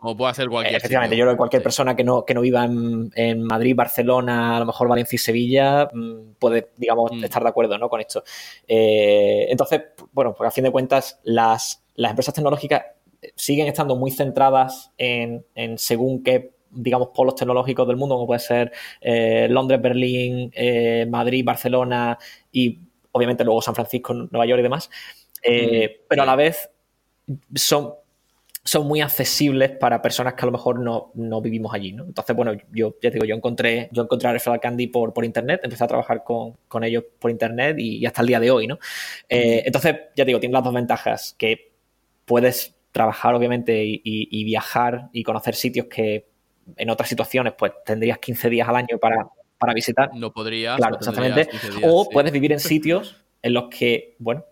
o 0.00 0.16
puede 0.16 0.34
ser 0.34 0.48
cualquier. 0.48 0.76
efectivamente, 0.76 1.16
yo 1.16 1.24
creo 1.24 1.34
que 1.34 1.38
cualquier 1.38 1.62
persona 1.62 1.96
que 1.96 2.04
no, 2.04 2.24
que 2.24 2.34
no 2.34 2.40
viva 2.40 2.64
en, 2.64 3.42
Madrid, 3.42 3.74
Barcelona, 3.74 4.56
a 4.56 4.60
lo 4.60 4.66
mejor 4.66 4.88
Valencia 4.88 5.16
y 5.16 5.18
Sevilla, 5.18 5.88
mm, 5.92 6.34
puede, 6.38 6.70
digamos, 6.76 7.10
mm. 7.12 7.24
estar 7.24 7.42
de 7.42 7.48
acuerdo 7.48 7.76
¿no? 7.78 7.88
con 7.88 8.00
esto. 8.00 8.22
Eh, 8.68 9.46
entonces, 9.48 9.82
bueno, 10.12 10.34
pues 10.36 10.46
a 10.46 10.50
fin 10.52 10.64
de 10.64 10.70
cuentas, 10.70 11.20
las, 11.24 11.84
las 11.96 12.10
empresas 12.10 12.34
tecnológicas 12.34 12.82
siguen 13.34 13.66
estando 13.66 13.96
muy 13.96 14.10
centradas 14.12 14.92
en, 14.98 15.44
en 15.54 15.78
según 15.78 16.22
qué 16.22 16.52
digamos, 16.74 17.08
polos 17.14 17.34
tecnológicos 17.34 17.86
del 17.86 17.98
mundo, 17.98 18.14
como 18.14 18.26
puede 18.26 18.40
ser 18.40 18.72
eh, 19.02 19.46
Londres, 19.50 19.82
Berlín, 19.82 20.50
Madrid, 21.10 21.44
Barcelona 21.44 22.18
y 22.50 22.78
obviamente 23.12 23.44
luego 23.44 23.62
San 23.62 23.74
Francisco, 23.74 24.14
Nueva 24.14 24.46
York 24.46 24.60
y 24.60 24.62
demás, 24.62 24.90
eh, 25.42 26.00
mm, 26.00 26.06
pero 26.08 26.22
a 26.22 26.26
la 26.26 26.36
vez 26.36 26.70
son, 27.54 27.94
son 28.64 28.86
muy 28.86 29.00
accesibles 29.00 29.70
para 29.70 30.00
personas 30.00 30.34
que 30.34 30.42
a 30.42 30.46
lo 30.46 30.52
mejor 30.52 30.80
no, 30.80 31.40
vivimos 31.40 31.74
allí, 31.74 31.92
¿no? 31.92 32.04
Entonces, 32.04 32.34
bueno, 32.34 32.52
yo 32.72 32.96
ya 33.02 33.10
te 33.10 33.14
digo, 33.14 33.24
yo 33.24 33.34
encontré, 33.34 33.88
yo 33.92 34.02
encontré 34.02 34.28
a 34.28 34.32
Referral 34.32 34.60
Candy 34.60 34.86
por, 34.86 35.12
por 35.12 35.24
internet, 35.24 35.60
empecé 35.62 35.84
a 35.84 35.88
trabajar 35.88 36.24
con, 36.24 36.84
ellos 36.84 37.04
por 37.18 37.30
internet 37.30 37.76
y, 37.78 38.04
hasta 38.06 38.22
el 38.22 38.28
día 38.28 38.40
de 38.40 38.50
hoy, 38.50 38.66
¿no? 38.66 38.78
Eh, 39.28 39.62
entonces, 39.66 39.94
ya 40.16 40.24
te 40.24 40.26
digo, 40.26 40.40
tiene 40.40 40.54
las 40.54 40.64
dos 40.64 40.74
ventajas, 40.74 41.34
que 41.38 41.72
puedes 42.24 42.74
trabajar, 42.92 43.34
obviamente, 43.34 43.84
y, 43.84 44.00
y, 44.04 44.44
viajar 44.44 45.08
y 45.12 45.22
conocer 45.22 45.54
sitios 45.54 45.86
que 45.86 46.26
en 46.76 46.90
otras 46.90 47.08
situaciones, 47.08 47.54
pues 47.58 47.72
tendrías 47.84 48.18
15 48.18 48.48
días 48.48 48.68
al 48.68 48.76
año 48.76 48.98
para, 48.98 49.28
para 49.62 49.74
visitar. 49.74 50.10
No 50.14 50.32
podrías. 50.32 50.76
Claro, 50.76 50.96
exactamente. 50.96 51.48
o 51.82 52.08
puedes 52.10 52.32
vivir 52.32 52.52
en 52.52 52.60
sitios 52.60 53.16
en 53.42 53.54
los 53.54 53.64
que, 53.68 54.14
bueno, 54.18 54.44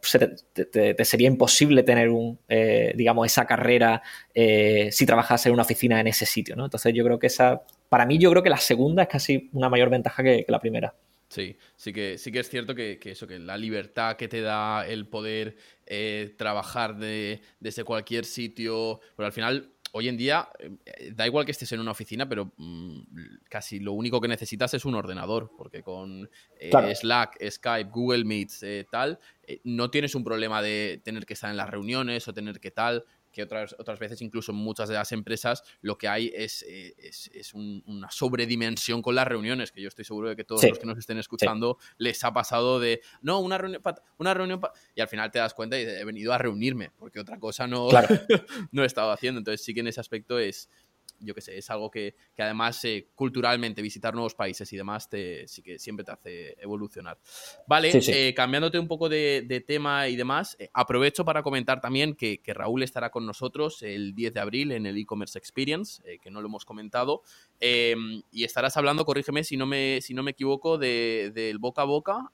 te, 0.53 1.05
sería 1.05 1.29
imposible 1.29 1.85
tener 1.85 2.09
un, 2.09 2.39
eh, 2.49 2.93
digamos, 2.97 3.25
esa 3.27 3.47
carrera 3.47 4.03
eh, 4.35 4.89
si 4.91 5.07
trabajas 5.07 5.47
en 5.47 5.53
una 5.53 5.63
oficina 5.63 6.01
en 6.01 6.09
ese 6.09 6.27
sitio, 6.27 6.57
¿no? 6.57 6.65
Entonces 6.65 6.93
yo 6.93 7.05
creo 7.05 7.19
que 7.19 7.29
esa, 7.29 7.63
para 7.89 8.05
mí 8.05 8.19
yo 8.19 8.31
creo 8.31 8.43
que 8.43 8.51
la 8.51 8.57
segunda 8.57 9.05
es 9.05 9.09
casi 9.09 9.49
una 9.53 9.69
mayor 9.69 9.91
ventaja 9.91 10.23
que, 10.25 10.45
la 10.49 10.59
primera. 10.59 10.93
Sí, 11.29 11.57
sí 11.77 11.93
que, 11.93 12.19
sí 12.19 12.33
que 12.33 12.41
es 12.41 12.51
cierto 12.51 12.75
que, 12.75 12.99
eso, 13.05 13.29
que 13.29 13.39
la 13.39 13.57
libertad 13.57 14.17
que 14.17 14.27
te 14.27 14.41
da 14.41 14.85
el 14.85 15.07
poder 15.07 15.57
eh, 15.87 16.35
trabajar 16.37 16.97
de, 16.97 17.41
desde 17.61 17.85
cualquier 17.85 18.25
sitio, 18.25 19.01
pero 19.15 19.27
al 19.27 19.33
final 19.33 19.71
hoy 19.93 20.09
en 20.09 20.17
día 20.17 20.49
eh, 20.59 21.13
da 21.15 21.27
igual 21.27 21.45
que 21.45 21.53
estés 21.53 21.71
en 21.73 21.81
una 21.81 21.91
oficina, 21.91 22.29
pero 22.29 22.53
mm, 22.57 23.01
casi 23.49 23.81
lo 23.81 23.93
único 23.93 24.21
que 24.21 24.29
necesitas 24.29 24.75
es 24.75 24.85
un 24.85 24.95
ordenador, 24.95 25.53
porque 25.57 25.83
con 25.83 26.29
eh, 26.59 26.95
Slack, 26.95 27.39
Skype, 27.51 27.91
Google 27.91 28.25
Meets, 28.25 28.63
eh, 28.63 28.87
tal, 28.91 29.19
no 29.65 29.91
tienes 29.91 30.15
un 30.15 30.25
problema 30.25 30.63
de 30.63 31.01
tener 31.05 31.27
que 31.27 31.35
estar 31.35 31.51
en 31.51 31.57
las 31.57 31.69
reuniones 31.69 32.27
o 32.29 32.35
tener 32.35 32.61
que 32.61 32.71
tal 32.71 33.05
que 33.31 33.43
otras, 33.43 33.75
otras 33.79 33.99
veces 33.99 34.21
incluso 34.23 34.53
en 34.53 34.59
muchas 34.59 34.89
de 34.89 34.95
las 34.95 35.13
empresas 35.13 35.63
lo 35.81 35.97
que 35.97 36.09
hay 36.09 36.33
es, 36.35 36.65
eh, 36.69 36.95
es, 36.99 37.55
una 37.55 38.11
sobredimensión 38.11 39.03
con 39.03 39.15
las 39.15 39.27
reuniones, 39.27 39.73
que 39.73 39.81
yo 39.81 39.89
estoy 39.89 40.05
seguro 40.05 40.29
de 40.29 40.37
que 40.37 40.45
todos 40.45 40.63
los 40.63 40.79
que 40.79 40.87
nos 40.87 40.99
estén 40.99 41.19
escuchando 41.19 41.79
les 41.99 42.23
ha 42.25 42.33
pasado 42.33 42.81
de, 42.81 43.01
no, 43.23 43.41
una 43.41 43.59
reunión, 43.59 43.83
una 44.19 44.35
reunión 44.35 44.61
y 44.95 45.01
al 45.01 45.09
final 45.09 45.31
te 45.31 45.39
das 45.39 45.55
cuenta 45.55 45.79
y 45.79 45.83
he 45.83 46.05
venido 46.05 46.33
a 46.33 46.39
reunirme, 46.39 46.91
porque 46.99 47.21
otra 47.21 47.39
cosa 47.39 47.67
no, 47.67 47.89
no 48.73 48.83
he 48.83 48.87
estado 48.87 49.13
haciendo. 49.13 49.39
Entonces 49.39 49.65
sí 49.65 49.75
que 49.75 49.81
en 49.81 49.89
ese 49.89 50.01
aspecto 50.01 50.39
es, 50.39 50.69
yo 51.19 51.35
qué 51.35 51.41
sé, 51.41 51.59
es 51.59 51.71
algo 51.71 51.91
que, 51.91 52.15
además 52.39 52.85
eh, 52.85 53.09
culturalmente 53.15 53.83
visitar 53.83 54.15
nuevos 54.15 54.35
países 54.35 54.73
y 54.73 54.77
demás 54.77 55.09
te, 55.09 55.47
sí 55.47 55.63
que 55.63 55.79
siempre 55.79 56.05
te 56.05 56.13
hace 56.13 56.57
evolucionar. 56.59 57.19
Vale, 57.67 57.91
eh, 57.95 58.35
cambiándote 58.35 58.79
un 58.79 58.89
poco 58.89 59.09
de, 59.09 59.65
tema 59.67 60.09
y 60.09 60.17
demás, 60.17 60.57
eh, 60.59 60.71
aprovecho 60.73 61.25
para 61.25 61.43
comentar 61.43 61.81
también 61.81 62.15
que, 62.15 62.41
Raúl 62.51 62.83
estará 62.83 63.11
con 63.11 63.27
nosotros 63.27 63.83
el 63.83 64.15
10 64.15 64.35
de 64.35 64.41
abril 64.41 64.73
en 64.73 64.85
el 64.85 64.99
e-commerce 64.99 65.39
experience, 65.39 66.03
que 66.21 66.31
no 66.31 66.41
lo 66.41 66.49
hemos 66.49 66.65
comentado, 66.65 67.23
em, 67.61 68.23
y 68.33 68.43
estarás 68.43 68.77
hablando, 68.77 69.05
corrígeme 69.05 69.45
si 69.45 69.57
no 69.57 69.67
me, 69.67 70.01
si 70.01 70.15
no 70.15 70.25
me 70.25 70.33
equivoco, 70.33 70.79
del 70.79 71.59
boca 71.59 71.83
a 71.83 71.85
boca 71.85 72.33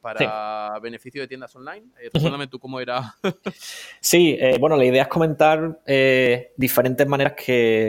para 0.00 0.78
beneficio 0.80 1.20
de 1.20 1.28
tiendas 1.28 1.54
online. 1.54 1.86
recuérdame 2.12 2.46
tú 2.46 2.58
cómo 2.58 2.80
era. 2.80 3.14
sí, 4.00 4.38
bueno, 4.58 4.76
la 4.76 4.84
idea 4.84 5.02
es 5.02 5.08
comentar 5.08 5.80
diferentes 6.56 7.06
maneras 7.06 7.34
que 7.34 7.85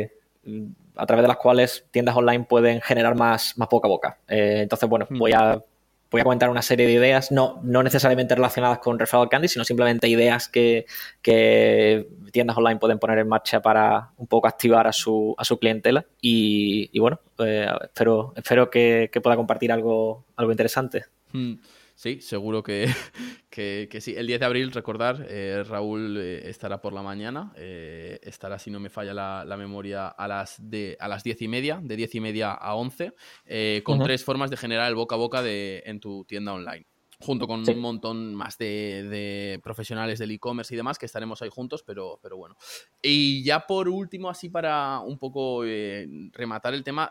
a 0.95 1.05
través 1.05 1.23
de 1.23 1.27
las 1.27 1.37
cuales 1.37 1.85
tiendas 1.91 2.15
online 2.15 2.43
pueden 2.45 2.81
generar 2.81 3.15
más, 3.15 3.57
más 3.57 3.69
boca 3.69 3.87
a 3.87 3.89
boca. 3.89 4.17
Eh, 4.27 4.61
entonces, 4.63 4.89
bueno, 4.89 5.07
voy 5.09 5.31
a, 5.33 5.61
voy 6.09 6.21
a 6.21 6.23
comentar 6.23 6.49
una 6.49 6.61
serie 6.61 6.87
de 6.87 6.93
ideas, 6.93 7.31
no, 7.31 7.59
no 7.63 7.83
necesariamente 7.83 8.35
relacionadas 8.35 8.79
con 8.79 8.97
Referral 8.97 9.29
Candy, 9.29 9.47
sino 9.47 9.63
simplemente 9.63 10.07
ideas 10.07 10.47
que, 10.47 10.85
tiendas 12.31 12.57
online 12.57 12.79
pueden 12.79 12.99
poner 12.99 13.19
en 13.19 13.27
marcha 13.27 13.61
para 13.61 14.11
un 14.17 14.27
poco 14.27 14.47
activar 14.47 14.87
a 14.87 14.93
su, 14.93 15.35
a 15.37 15.43
su 15.43 15.57
clientela. 15.59 16.05
Y, 16.21 16.97
bueno, 16.99 17.19
eh, 17.39 17.67
espero, 17.83 18.33
espero 18.35 18.69
que, 18.69 19.09
pueda 19.21 19.35
compartir 19.35 19.71
algo, 19.71 20.25
algo 20.35 20.51
interesante. 20.51 21.05
Hmm. 21.31 21.55
Sí, 21.97 22.21
seguro 22.21 22.61
que, 22.63 22.93
que, 23.49 24.01
sí. 24.01 24.13
El 24.15 24.27
10 24.27 24.39
de 24.39 24.45
abril, 24.45 24.71
recordar, 24.71 25.25
eh, 25.27 25.63
Raúl 25.67 26.17
eh, 26.17 26.47
estará 26.47 26.79
por 26.79 26.93
la 26.93 27.01
mañana. 27.01 27.51
Eh, 27.55 28.19
estará, 28.21 28.59
si 28.59 28.69
no 28.69 28.79
me 28.79 28.91
falla 28.91 29.15
la, 29.15 29.57
memoria, 29.57 30.07
a 30.07 30.27
las, 30.27 30.57
de, 30.69 30.95
a 30.99 31.07
las 31.07 31.23
10 31.23 31.41
y 31.41 31.47
media, 31.47 31.79
de 31.81 31.95
10 31.95 32.15
y 32.15 32.19
media 32.19 32.51
a 32.53 32.75
11, 32.75 33.13
con 33.83 33.99
tres 33.99 34.23
formas 34.23 34.51
de 34.51 34.57
generar 34.57 34.87
el 34.89 34.95
boca 34.95 35.15
a 35.15 35.17
boca 35.17 35.41
de, 35.41 35.81
en 35.87 35.99
tu 35.99 36.23
tienda 36.25 36.53
online 36.53 36.85
junto 37.19 37.47
con 37.47 37.67
un 37.67 37.79
montón 37.79 38.35
más 38.35 38.59
de, 38.59 39.59
profesionales 39.63 40.19
del 40.19 40.29
e-commerce 40.29 40.71
y 40.71 40.77
demás, 40.77 40.99
que 40.99 41.07
estaremos 41.07 41.41
ahí 41.41 41.49
juntos, 41.49 41.81
pero, 41.81 42.19
pero 42.21 42.37
bueno. 42.37 42.55
Y 43.01 43.43
ya 43.43 43.65
por 43.65 43.89
último, 43.89 44.29
así 44.29 44.49
para 44.49 44.99
un 44.99 45.17
poco 45.17 45.63
rematar 45.63 46.75
el 46.75 46.83
tema, 46.83 47.09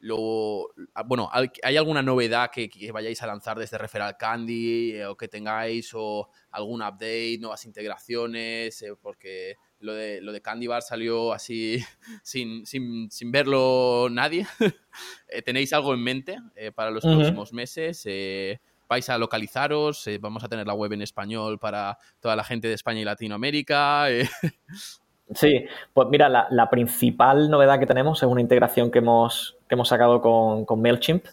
lo, 0.00 0.68
ah, 0.94 1.02
bueno, 1.02 1.28
¿hay 1.32 1.76
alguna 1.76 2.02
novedad 2.02 2.50
que, 2.50 2.70
vayáis 2.92 3.22
a 3.22 3.26
lanzar 3.26 3.58
desde 3.58 3.78
Referral 3.78 4.16
Candy 4.16 4.92
eh, 4.92 5.06
o 5.06 5.16
que 5.16 5.28
tengáis 5.28 5.90
o 5.94 6.28
algún 6.50 6.82
update, 6.82 7.38
nuevas 7.40 7.64
integraciones? 7.64 8.80
Eh, 8.82 8.94
porque 9.00 9.56
lo 9.80 9.94
de, 9.94 10.20
lo 10.20 10.32
de 10.32 10.40
Candy 10.40 10.68
Bar 10.68 10.82
salió 10.82 11.32
así 11.32 11.78
sin, 12.22 12.64
verlo 13.32 14.08
nadie. 14.10 14.46
Eh, 15.28 15.42
¿Tenéis 15.42 15.72
algo 15.74 15.94
en 15.94 16.02
mente 16.02 16.38
para 16.74 16.90
los 16.90 17.04
próximos 17.04 17.52
meses? 17.52 18.04
vais 18.88 19.08
a 19.10 19.18
localizaros, 19.18 20.08
vamos 20.18 20.42
a 20.42 20.48
tener 20.48 20.66
la 20.66 20.74
web 20.74 20.92
en 20.92 21.02
español 21.02 21.60
para 21.60 21.98
toda 22.18 22.34
la 22.34 22.42
gente 22.42 22.66
de 22.66 22.74
España 22.74 23.00
y 23.00 23.04
Latinoamérica. 23.04 24.06
Sí, 25.34 25.66
pues 25.92 26.08
mira, 26.08 26.28
la, 26.28 26.70
principal 26.70 27.50
novedad 27.50 27.78
que 27.78 27.86
tenemos 27.86 28.22
es 28.22 28.28
una 28.28 28.40
integración 28.40 28.90
que 28.90 29.00
hemos, 29.00 29.58
que 29.68 29.74
hemos 29.74 29.88
sacado 29.88 30.20
con, 30.20 30.64
con 30.64 30.80
MailChimp. 30.80 31.26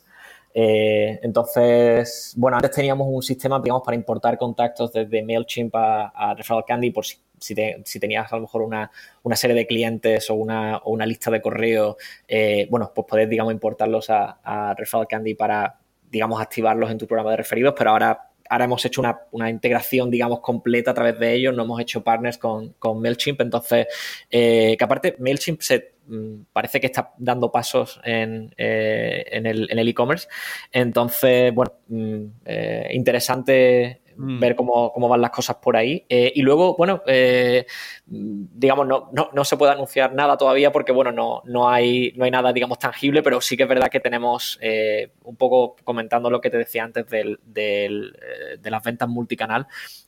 Eh, 0.54 1.20
entonces, 1.24 2.34
bueno, 2.38 2.58
antes 2.58 2.72
teníamos 2.72 3.08
un 3.10 3.22
sistema, 3.22 3.60
digamos, 3.62 3.84
para 3.84 3.96
importar 3.96 4.38
contactos 4.38 4.92
desde 4.92 5.24
MailChimp 5.24 5.74
a, 5.76 6.34
Referral 6.36 6.64
Candy 6.66 6.92
por 6.92 7.06
si, 7.06 7.18
si, 7.40 8.00
tenías 8.00 8.32
a 8.32 8.36
lo 8.36 8.44
mejor 8.44 8.62
una, 8.62 8.90
serie 9.36 9.56
de 9.56 9.68
clientes 9.68 10.30
o 10.30 10.36
una, 10.36 10.78
o 10.78 10.92
una 10.92 11.06
lista 11.06 11.32
de 11.32 11.42
correo, 11.42 11.98
eh, 12.28 12.68
bueno, 12.70 12.92
pues 12.94 13.08
podés, 13.08 13.30
digamos, 13.30 13.54
importarlos 13.54 14.10
a, 14.10 14.40
a 14.44 14.74
Referral 14.74 15.08
Candy 15.08 15.36
para, 15.36 15.80
digamos, 16.10 16.42
activarlos 16.42 16.92
en 16.92 16.98
tu 16.98 17.08
programa 17.08 17.32
de 17.32 17.38
referidos, 17.38 17.76
pero 17.78 17.92
ahora 17.92 18.30
ahora 18.50 18.66
hemos 18.66 18.86
hecho 18.86 19.02
una, 19.32 19.50
integración, 19.50 20.10
digamos, 20.10 20.40
completa 20.40 20.92
a 20.92 20.94
través 20.94 21.20
de 21.20 21.34
ellos, 21.34 21.56
no 21.56 21.64
hemos 21.64 21.80
hecho 21.82 22.04
partners 22.04 22.38
con, 22.38 22.74
con 22.80 23.02
MailChimp, 23.02 23.42
entonces, 23.42 23.88
eh, 24.30 24.76
que 24.78 24.84
aparte 24.84 25.16
MailChimp 25.20 25.62
se, 25.62 25.96
mm, 26.08 26.44
parece 26.54 26.80
que 26.80 26.88
está 26.88 27.14
dando 27.18 27.52
pasos 27.52 28.00
en, 28.04 28.54
eh, 28.58 29.26
en 29.32 29.46
el 29.46 29.88
e-commerce, 29.88 30.28
entonces, 30.72 31.54
bueno, 31.54 31.74
mm, 31.88 32.26
eh, 32.46 32.90
interesante 32.92 34.02
Mm. 34.18 34.40
ver 34.40 34.56
cómo, 34.56 34.94
van 35.10 35.22
las 35.22 35.32
cosas 35.32 35.58
por 35.58 35.76
ahí. 35.76 36.06
Eh, 36.10 36.32
y 36.36 36.42
luego, 36.42 36.76
bueno, 36.76 37.02
eh, 37.06 37.66
digamos, 38.06 38.88
no, 38.88 39.10
no, 39.12 39.46
se 39.46 39.58
puede 39.58 39.74
anunciar 39.74 40.14
nada 40.14 40.38
todavía 40.38 40.72
porque, 40.72 40.92
bueno, 40.92 41.12
no, 41.12 41.42
no, 41.46 41.70
hay, 41.70 42.14
no 42.16 42.26
hay 42.26 42.32
nada, 42.32 42.54
digamos, 42.54 42.80
tangible, 42.80 43.22
pero 43.24 43.42
sí 43.42 43.58
que 43.58 43.64
es 43.64 43.70
verdad 43.70 43.90
que 43.90 44.00
tenemos, 44.00 44.58
eh, 44.62 45.12
un 45.24 45.36
poco 45.36 45.76
comentando 45.84 46.30
lo 46.30 46.42
que 46.42 46.50
te 46.50 46.58
decía 46.58 46.84
antes 46.84 47.08
del, 47.08 47.40
de 47.46 48.70
las 48.70 48.84
ventas 48.84 49.10
multicanal, 49.10 49.68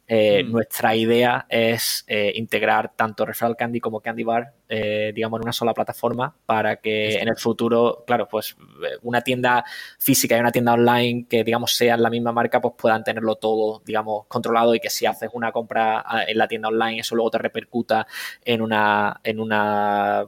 mm. 0.10 0.52
nuestra 0.52 0.96
idea 0.96 1.46
es 1.50 2.06
integrar 2.08 2.94
tanto 2.96 3.26
Referral 3.26 3.56
Candy 3.56 3.80
como 3.80 4.00
Candy 4.00 4.24
Bar, 4.24 4.54
digamos, 4.68 5.40
en 5.40 5.44
una 5.44 5.54
sola 5.54 5.74
plataforma 5.74 6.36
para 6.46 6.78
que 6.78 7.16
en 7.16 7.28
el 7.28 7.38
futuro, 7.38 8.04
claro, 8.06 8.28
pues 8.28 8.56
una 9.02 9.22
tienda 9.22 9.64
física 10.00 10.38
y 10.38 10.40
una 10.40 10.52
tienda 10.52 10.74
online 10.74 11.26
que, 11.30 11.44
digamos, 11.44 11.74
sean 11.76 12.02
la 12.02 12.10
misma 12.10 12.32
marca, 12.32 12.62
pues 12.62 12.74
puedan 12.78 13.04
tenerlo 13.04 13.36
todo, 13.36 13.82
digamos, 13.86 14.26
controlado 14.28 14.76
y 14.76 14.80
que 14.80 14.90
si 14.90 15.06
haces 15.06 15.30
una 15.34 15.52
compra 15.52 16.04
ah, 16.06 16.24
en 16.28 16.38
la 16.38 16.48
tienda 16.48 16.70
online, 16.70 17.00
eso 17.00 17.16
luego 17.16 17.32
te 17.32 17.38
repercuta 17.38 18.08
en 18.44 18.62
una, 18.62 19.20
en 19.24 19.40
una 19.40 20.28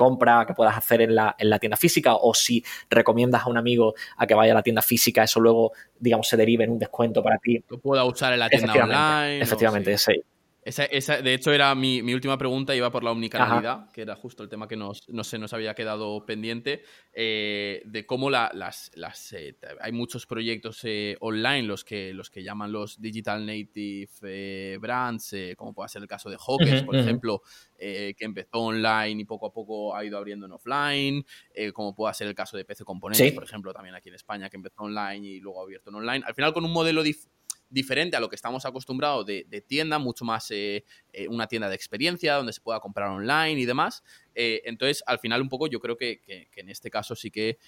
compra 0.00 0.46
que 0.46 0.54
puedas 0.54 0.74
hacer 0.74 1.02
en 1.02 1.14
la, 1.14 1.36
en 1.38 1.50
la 1.50 1.58
tienda 1.58 1.76
física 1.76 2.14
o 2.14 2.32
si 2.32 2.64
recomiendas 2.88 3.42
a 3.42 3.50
un 3.50 3.58
amigo 3.58 3.92
a 4.16 4.26
que 4.26 4.32
vaya 4.32 4.52
a 4.52 4.54
la 4.54 4.62
tienda 4.62 4.80
física, 4.80 5.24
eso 5.24 5.40
luego, 5.40 5.72
digamos, 5.98 6.26
se 6.26 6.38
derive 6.38 6.64
en 6.64 6.70
un 6.70 6.78
descuento 6.78 7.22
para 7.22 7.36
ti. 7.36 7.62
Lo 7.68 7.76
pueda 7.76 8.02
usar 8.04 8.32
en 8.32 8.38
la 8.38 8.48
tienda 8.48 8.72
online. 8.72 9.42
Efectivamente, 9.42 9.98
sí. 9.98 10.22
Esa, 10.78 11.20
de 11.20 11.34
hecho, 11.34 11.52
era 11.52 11.74
mi, 11.74 12.00
última 12.14 12.38
pregunta, 12.38 12.76
iba 12.76 12.90
por 12.90 13.02
la 13.02 13.10
omnicanalidad, 13.10 13.90
que 13.90 14.02
era 14.02 14.14
justo 14.14 14.44
el 14.44 14.48
tema 14.48 14.68
que 14.68 14.76
nos, 14.76 15.08
no 15.08 15.24
se 15.24 15.38
nos 15.38 15.52
había 15.52 15.74
quedado 15.74 16.24
pendiente, 16.24 16.84
eh, 17.12 17.82
de 17.84 18.06
cómo 18.06 18.30
las, 18.30 18.90
las 18.94 19.32
eh, 19.32 19.56
hay 19.80 19.90
muchos 19.90 20.26
proyectos 20.26 20.80
eh, 20.84 21.16
online, 21.20 21.64
los 21.64 21.84
que, 21.84 22.14
los 22.14 22.30
que 22.30 22.44
llaman 22.44 22.70
los 22.70 23.00
Digital 23.00 23.44
Native 23.44 24.78
Brands, 24.78 25.34
como 25.56 25.74
puede 25.74 25.88
ser 25.88 26.02
el 26.02 26.08
caso 26.08 26.30
de 26.30 26.36
Hawkers, 26.38 26.84
por 26.84 26.94
ejemplo, 26.96 27.42
que 27.76 28.14
empezó 28.20 28.58
online 28.58 29.22
y 29.22 29.24
poco 29.24 29.46
a 29.46 29.52
poco 29.52 29.96
ha 29.96 30.04
ido 30.04 30.18
abriendo 30.18 30.46
en 30.46 30.52
offline, 30.52 31.26
como 31.72 31.94
puede 31.96 32.14
ser 32.14 32.28
el 32.28 32.34
caso 32.34 32.56
de 32.56 32.64
PC 32.64 32.84
Componentes, 32.84 33.32
por 33.32 33.42
ejemplo, 33.42 33.72
también 33.72 33.96
aquí 33.96 34.08
en 34.08 34.14
España, 34.14 34.48
que 34.48 34.56
empezó 34.56 34.82
online 34.82 35.26
y 35.26 35.40
luego 35.40 35.60
ha 35.60 35.64
abierto 35.64 35.90
en 35.90 35.96
online. 35.96 36.24
Al 36.24 36.34
final, 36.34 36.52
con 36.52 36.64
un 36.64 36.72
modelo 36.72 37.02
diferente 37.02 37.39
diferente 37.70 38.16
a 38.16 38.20
lo 38.20 38.28
que 38.28 38.36
estamos 38.36 38.66
acostumbrados 38.66 39.24
de, 39.24 39.64
tienda, 39.66 39.98
mucho 39.98 40.24
más 40.24 40.50
eh, 40.50 40.84
eh, 41.12 41.28
una 41.28 41.46
tienda 41.46 41.68
de 41.68 41.76
experiencia 41.76 42.34
donde 42.34 42.52
se 42.52 42.60
pueda 42.60 42.80
comprar 42.80 43.08
online 43.08 43.60
y 43.60 43.64
demás. 43.64 44.02
Eh, 44.34 44.62
entonces, 44.64 45.02
al 45.06 45.18
final, 45.20 45.40
un 45.40 45.48
poco 45.48 45.68
yo 45.68 45.80
creo 45.80 45.96
que, 45.96 46.20
en 46.56 46.68
este 46.68 46.90
caso 46.90 47.14
sí 47.14 47.30
que 47.30 47.58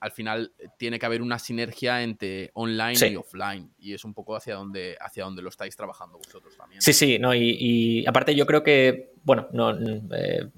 al 0.00 0.12
final 0.12 0.52
tiene 0.78 0.98
que 1.00 1.06
haber 1.06 1.22
una 1.22 1.40
sinergia 1.40 2.02
entre 2.02 2.50
online 2.54 3.10
y 3.10 3.16
offline. 3.16 3.72
Y 3.78 3.94
es 3.94 4.04
un 4.04 4.14
poco 4.14 4.36
hacia 4.36 4.54
donde, 4.54 4.96
hacia 5.00 5.24
donde 5.24 5.42
lo 5.42 5.48
estáis 5.48 5.74
trabajando 5.76 6.18
vosotros 6.18 6.56
también. 6.56 6.80
Sí, 6.80 6.92
sí, 6.92 7.18
no, 7.18 7.34
y, 7.34 8.04
aparte 8.06 8.34
yo 8.34 8.46
creo 8.46 8.62
que, 8.62 9.12
bueno, 9.24 9.48
no, 9.52 9.76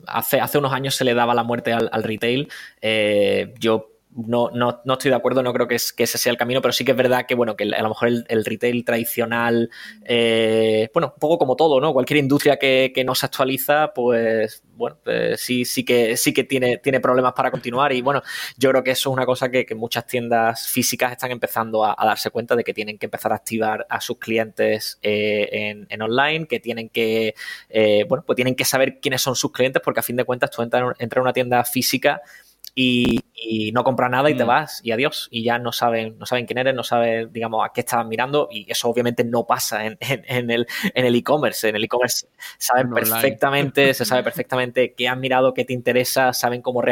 hace, 0.07 0.41
hace 0.41 0.59
unos 0.59 0.73
años 0.73 0.95
se 0.95 1.05
le 1.05 1.15
daba 1.15 1.35
la 1.35 1.43
muerte 1.43 1.73
al, 1.73 1.89
al 1.93 2.03
retail. 2.03 2.49
yo 3.59 4.00
no, 4.17 4.51
no, 4.51 4.81
no, 4.85 4.93
estoy 4.95 5.11
de 5.11 5.17
acuerdo, 5.17 5.43
no 5.43 5.53
creo 5.53 5.69
que, 5.69 5.77
es, 5.77 5.93
que, 5.93 6.03
ese 6.03 6.19
sea 6.19 6.33
el 6.33 6.39
camino, 6.39 6.61
pero 6.61 6.73
sí 6.73 6.85
que 6.85 6.91
es 6.91 6.97
verdad 6.97 7.27
que, 7.27 7.35
bueno, 7.37 7.55
que 7.55 7.65
a 7.65 7.83
lo 7.83 7.91
mejor 7.91 8.09
el, 8.09 8.45
retail 8.45 8.85
tradicional, 8.85 9.71
eh, 10.05 10.91
bueno, 10.93 11.13
un 11.15 11.21
poco 11.21 11.39
como 11.39 11.55
todo, 11.55 11.81
¿no? 11.81 11.93
Cualquier 11.93 12.19
industria 12.19 12.59
que, 12.59 12.93
no 13.07 13.15
se 13.15 13.27
actualiza, 13.27 13.93
pues, 13.95 14.65
bueno, 14.75 14.99
pues 15.05 15.41
sí, 15.41 15.65
sí 15.65 15.85
que, 15.85 16.17
sí 16.17 16.35
que 16.35 16.45
tiene, 16.45 16.79
tiene 16.79 17.01
problemas 17.01 17.35
para 17.35 17.51
continuar 17.51 17.93
y, 17.93 18.03
bueno, 18.03 18.23
yo 18.57 18.71
creo 18.71 18.83
que 18.83 18.91
eso 18.91 19.11
es 19.11 19.13
una 19.13 19.27
cosa 19.27 19.51
que, 19.51 19.67
muchas 19.77 20.05
tiendas 20.07 20.67
físicas 20.69 21.13
están 21.13 21.31
empezando 21.31 21.85
a, 21.85 21.97
darse 22.05 22.31
cuenta 22.31 22.57
de 22.57 22.65
que 22.65 22.75
tienen 22.75 22.99
que 22.99 23.07
empezar 23.07 23.33
a 23.33 23.37
activar 23.37 23.87
a 23.89 24.01
sus 24.01 24.19
clientes 24.19 24.99
eh, 25.03 25.87
en, 25.89 26.03
online, 26.03 26.47
que 26.47 26.59
tienen 26.59 26.89
que, 26.89 27.35
eh, 27.69 28.05
bueno, 28.09 28.25
pues 28.27 28.35
tienen 28.35 28.57
que 28.57 28.65
saber 28.65 28.99
quiénes 29.01 29.23
son 29.23 29.37
sus 29.37 29.53
clientes 29.53 29.81
porque 29.85 30.01
a 30.01 30.03
fin 30.03 30.17
de 30.17 30.25
cuentas 30.25 30.51
tú 30.51 30.63
entras, 30.63 30.97
entras 30.99 31.19
en 31.19 31.23
una 31.23 31.33
tienda 31.33 31.63
física 31.65 32.21
y, 32.75 33.21
no 33.73 33.85
compra 33.85 34.09
nada 34.09 34.31
y 34.31 34.37
te 34.37 34.45
mm. 34.45 34.47
vas 34.47 34.81
y 34.85 34.93
adiós. 34.93 35.29
Y 35.31 35.45
ya 35.45 35.59
no 35.59 35.73
saben, 35.73 36.19
no 36.19 36.27
saben 36.27 36.47
quién 36.47 36.59
eres, 36.59 36.75
no 36.75 36.83
saben, 36.83 37.33
digamos, 37.33 37.65
a 37.65 37.73
qué 37.73 37.81
estás 37.81 38.05
mirando 38.07 38.49
y 38.51 38.71
eso 38.71 38.89
obviamente 38.89 39.25
no 39.25 39.47
pasa 39.47 39.87
en, 39.87 39.97
en, 40.01 40.51
el 40.51 40.67
en 40.95 41.05
el 41.05 41.15
e-commerce. 41.15 41.69
En 41.69 41.77
el 41.77 41.85
e-commerce 41.85 42.29
saben 42.59 42.91
perfectamente, 42.91 43.95
se 43.95 44.05
sabe 44.05 44.23
perfectamente 44.25 44.95
qué 44.95 45.09
has 45.09 45.17
mirado, 45.17 45.55
qué 45.55 45.65
te 45.65 45.73
interesa, 45.73 46.33
saben 46.33 46.63
cómo, 46.63 46.83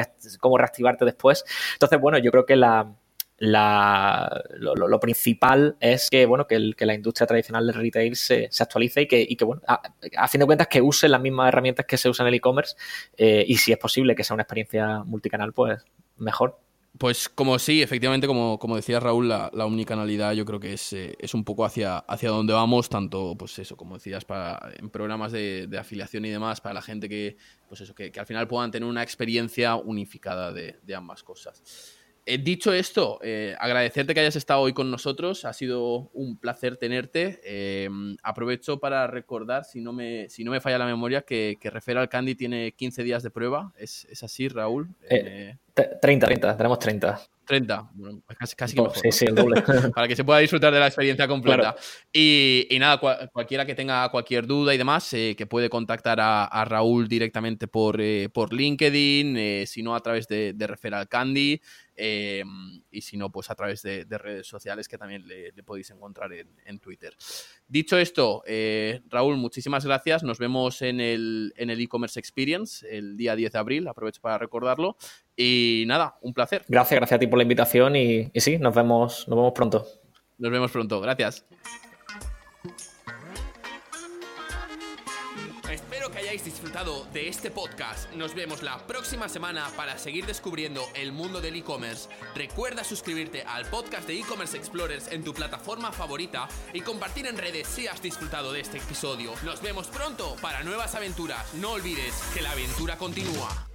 cómo 0.40 0.58
reactivarte 0.58 1.04
después. 1.04 1.44
Entonces, 1.74 2.00
bueno, 2.00 2.18
yo 2.18 2.30
creo 2.30 2.46
que 2.46 2.56
la, 2.56 2.92
la, 3.38 4.42
lo, 4.59 5.01
principal 5.01 5.77
es 5.81 6.09
que, 6.11 6.27
bueno, 6.27 6.46
que, 6.46 6.74
la 6.79 6.94
industria 6.94 7.27
tradicional 7.27 7.66
del 7.66 7.77
retail 7.77 8.16
se, 8.16 8.48
actualice 8.59 9.03
y 9.03 9.07
que, 9.07 9.27
y 9.29 9.37
que 9.37 9.44
bueno, 9.44 9.62
a, 9.66 10.29
fin 10.29 10.40
de 10.40 10.46
cuentas 10.46 10.66
que 10.66 10.83
use 10.83 11.09
las 11.09 11.20
mismas 11.20 11.48
herramientas 11.48 11.87
que 11.87 11.96
se 11.96 12.09
usan 12.09 12.27
en 12.27 12.29
el 12.29 12.35
e-commerce 12.35 12.77
eh, 13.16 13.44
y 13.46 13.57
si 13.57 13.72
es 13.72 13.79
posible 13.79 14.16
que 14.16 14.24
sea 14.24 14.35
una 14.35 14.42
experiencia 14.42 15.05
multicanal, 15.05 15.53
pues 15.53 15.85
mejor. 16.16 16.59
Pues 16.98 17.29
como 17.29 17.61
sí, 17.61 17.81
efectivamente, 17.81 18.27
como, 18.27 18.59
como 18.59 18.74
decía 18.74 18.98
Raúl, 18.98 19.29
la, 19.29 19.53
la 19.55 20.33
yo 20.35 20.44
creo 20.44 20.59
que 20.59 20.72
es, 20.72 20.92
eh, 20.92 21.14
es, 21.20 21.33
un 21.33 21.44
poco 21.44 21.64
hacia, 21.64 21.98
hacia 21.98 22.31
donde 22.31 22.53
vamos, 22.53 22.88
tanto, 22.88 23.37
pues 23.38 23.57
eso, 23.61 23.77
como 23.77 23.94
decías, 23.94 24.24
para, 24.24 24.72
en 24.77 24.90
programas 24.90 25.31
de, 25.31 25.68
afiliación 25.79 26.24
y 26.24 26.31
demás, 26.31 26.61
para 26.61 26.74
la 26.74 26.83
gente 26.83 27.09
que, 27.09 27.37
pues 27.68 27.83
eso, 27.83 27.94
que, 27.94 28.11
al 28.18 28.27
final 28.27 28.48
puedan 28.48 28.72
tener 28.72 28.88
una 28.88 29.05
experiencia 29.05 29.77
unificada 29.77 30.51
de, 30.51 30.81
de 30.83 30.94
ambas 30.96 31.22
cosas. 31.22 31.62
Eh, 32.28 32.36
dicho 32.36 32.74
esto, 32.74 33.18
eh, 33.22 33.56
agradecerte 33.58 34.12
que 34.12 34.20
hayas 34.20 34.36
estado 34.36 34.60
hoy 34.60 34.74
con 34.74 34.90
nosotros. 34.90 35.46
Ha 35.46 35.54
sido 35.54 36.10
un 36.12 36.38
placer 36.38 36.76
tenerte. 36.76 37.40
Eh, 37.42 37.88
aprovecho 38.22 38.78
para 38.78 39.06
recordar, 39.06 39.64
si 39.64 39.80
no 39.80 39.94
me, 39.94 40.28
si 40.28 40.44
no 40.44 40.50
me 40.50 40.60
falla 40.60 40.76
la 40.76 40.84
memoria, 40.84 41.22
que, 41.22 41.56
que 41.58 41.70
Referral 41.70 42.10
Candy 42.10 42.34
tiene 42.34 42.72
15 42.72 43.02
días 43.02 43.22
de 43.22 43.30
prueba. 43.30 43.72
¿Es, 43.78 44.06
así, 44.22 44.48
Raúl? 44.48 44.94
30, 45.08 46.26
30, 46.26 46.56
tenemos 46.58 46.78
30. 46.78 47.18
30, 47.46 47.90
bueno, 47.94 48.20
pues 48.26 48.36
casi, 48.36 48.54
casi 48.54 48.74
que 48.74 48.82
mejor, 48.82 48.98
Sí, 48.98 49.10
sí, 49.10 49.24
el 49.24 49.34
doble. 49.34 49.62
Para 49.94 50.06
que 50.06 50.14
se 50.14 50.22
pueda 50.22 50.40
disfrutar 50.40 50.70
de 50.70 50.80
la 50.80 50.88
experiencia 50.88 51.26
completa. 51.26 51.76
Y, 52.12 52.68
nada, 52.78 53.00
cualquiera 53.32 53.64
que 53.64 53.74
tenga 53.74 54.06
cualquier 54.10 54.46
duda 54.46 54.74
y 54.74 54.76
demás, 54.76 55.08
que 55.08 55.46
puede 55.48 55.70
contactar 55.70 56.18
a, 56.20 56.64
Raúl 56.66 57.08
directamente 57.08 57.68
por, 57.68 57.98
por 58.34 58.52
LinkedIn, 58.52 59.66
si 59.66 59.82
no 59.82 59.94
a 59.94 60.00
través 60.00 60.28
de, 60.28 60.52
de 60.52 60.66
Referral 60.66 61.08
Candy. 61.08 61.58
Em, 62.00 62.80
y 62.92 63.00
si 63.00 63.16
no, 63.16 63.32
pues 63.32 63.50
a 63.50 63.56
través 63.56 63.82
de, 63.82 64.06
redes 64.08 64.46
sociales 64.46 64.87
que 64.87 64.96
también 64.96 65.26
le, 65.26 65.52
podéis 65.64 65.90
encontrar 65.90 66.30
en, 66.32 66.78
Twitter. 66.78 67.16
Dicho 67.66 67.98
esto, 67.98 68.44
eh, 68.46 69.00
Raúl, 69.08 69.37
muchísimas 69.37 69.84
gracias. 69.84 70.22
Nos 70.22 70.38
vemos 70.38 70.80
en 70.80 71.00
el 71.00 71.52
e-commerce 71.58 72.20
experience 72.20 72.87
el 72.88 73.16
día 73.16 73.34
10 73.34 73.52
de 73.52 73.58
abril. 73.58 73.88
Aprovecho 73.88 74.20
para 74.20 74.38
recordarlo. 74.38 74.96
Y 75.37 75.84
nada, 75.88 76.18
un 76.22 76.32
placer. 76.34 76.64
Gracias, 76.68 76.98
gracias 76.98 77.16
a 77.16 77.18
ti 77.18 77.26
por 77.26 77.38
la 77.38 77.42
invitación 77.42 77.96
y, 77.96 78.30
y 78.32 78.40
sí, 78.40 78.58
nos 78.58 78.74
vemos, 78.74 79.26
nos 79.26 79.37
vemos 79.37 79.52
pronto. 79.52 79.87
Nos 80.38 80.52
vemos 80.52 80.70
pronto. 80.70 81.00
Gracias. 81.00 81.44
Disfrutado 86.44 87.07
de 87.12 87.29
este 87.29 87.51
podcast. 87.51 88.11
Nos 88.12 88.35
vemos 88.35 88.62
la 88.62 88.79
próxima 88.87 89.29
semana 89.29 89.68
para 89.77 89.98
seguir 89.98 90.27
descubriendo 90.27 90.83
el 90.94 91.12
mundo 91.12 91.40
del 91.40 91.57
e-commerce. 91.57 92.09
Recuerda 92.35 92.85
suscribirte 92.85 93.42
al 93.42 93.66
podcast 93.66 94.07
de 94.07 94.18
e-commerce 94.18 94.57
explorers 94.57 95.09
en 95.09 95.24
tu 95.24 95.35
plataforma 95.35 95.92
favorita 95.92 96.48
y 96.72 96.81
compartir 96.81 97.27
en 97.27 97.38
redes 97.38 97.68
si 97.68 97.87
has 97.87 98.03
disfrutado 98.03 98.53
de 98.53 98.61
este 98.61 98.79
episodio. 98.79 99.33
Nos 99.44 99.62
vemos 99.62 99.88
pronto 99.88 100.37
para 100.40 100.62
nuevas 100.62 100.94
aventuras. 100.94 101.55
No 101.55 101.72
olvides 101.72 102.14
que 102.35 102.42
la 102.42 102.53
aventura 102.53 102.96
continúa. 102.96 103.68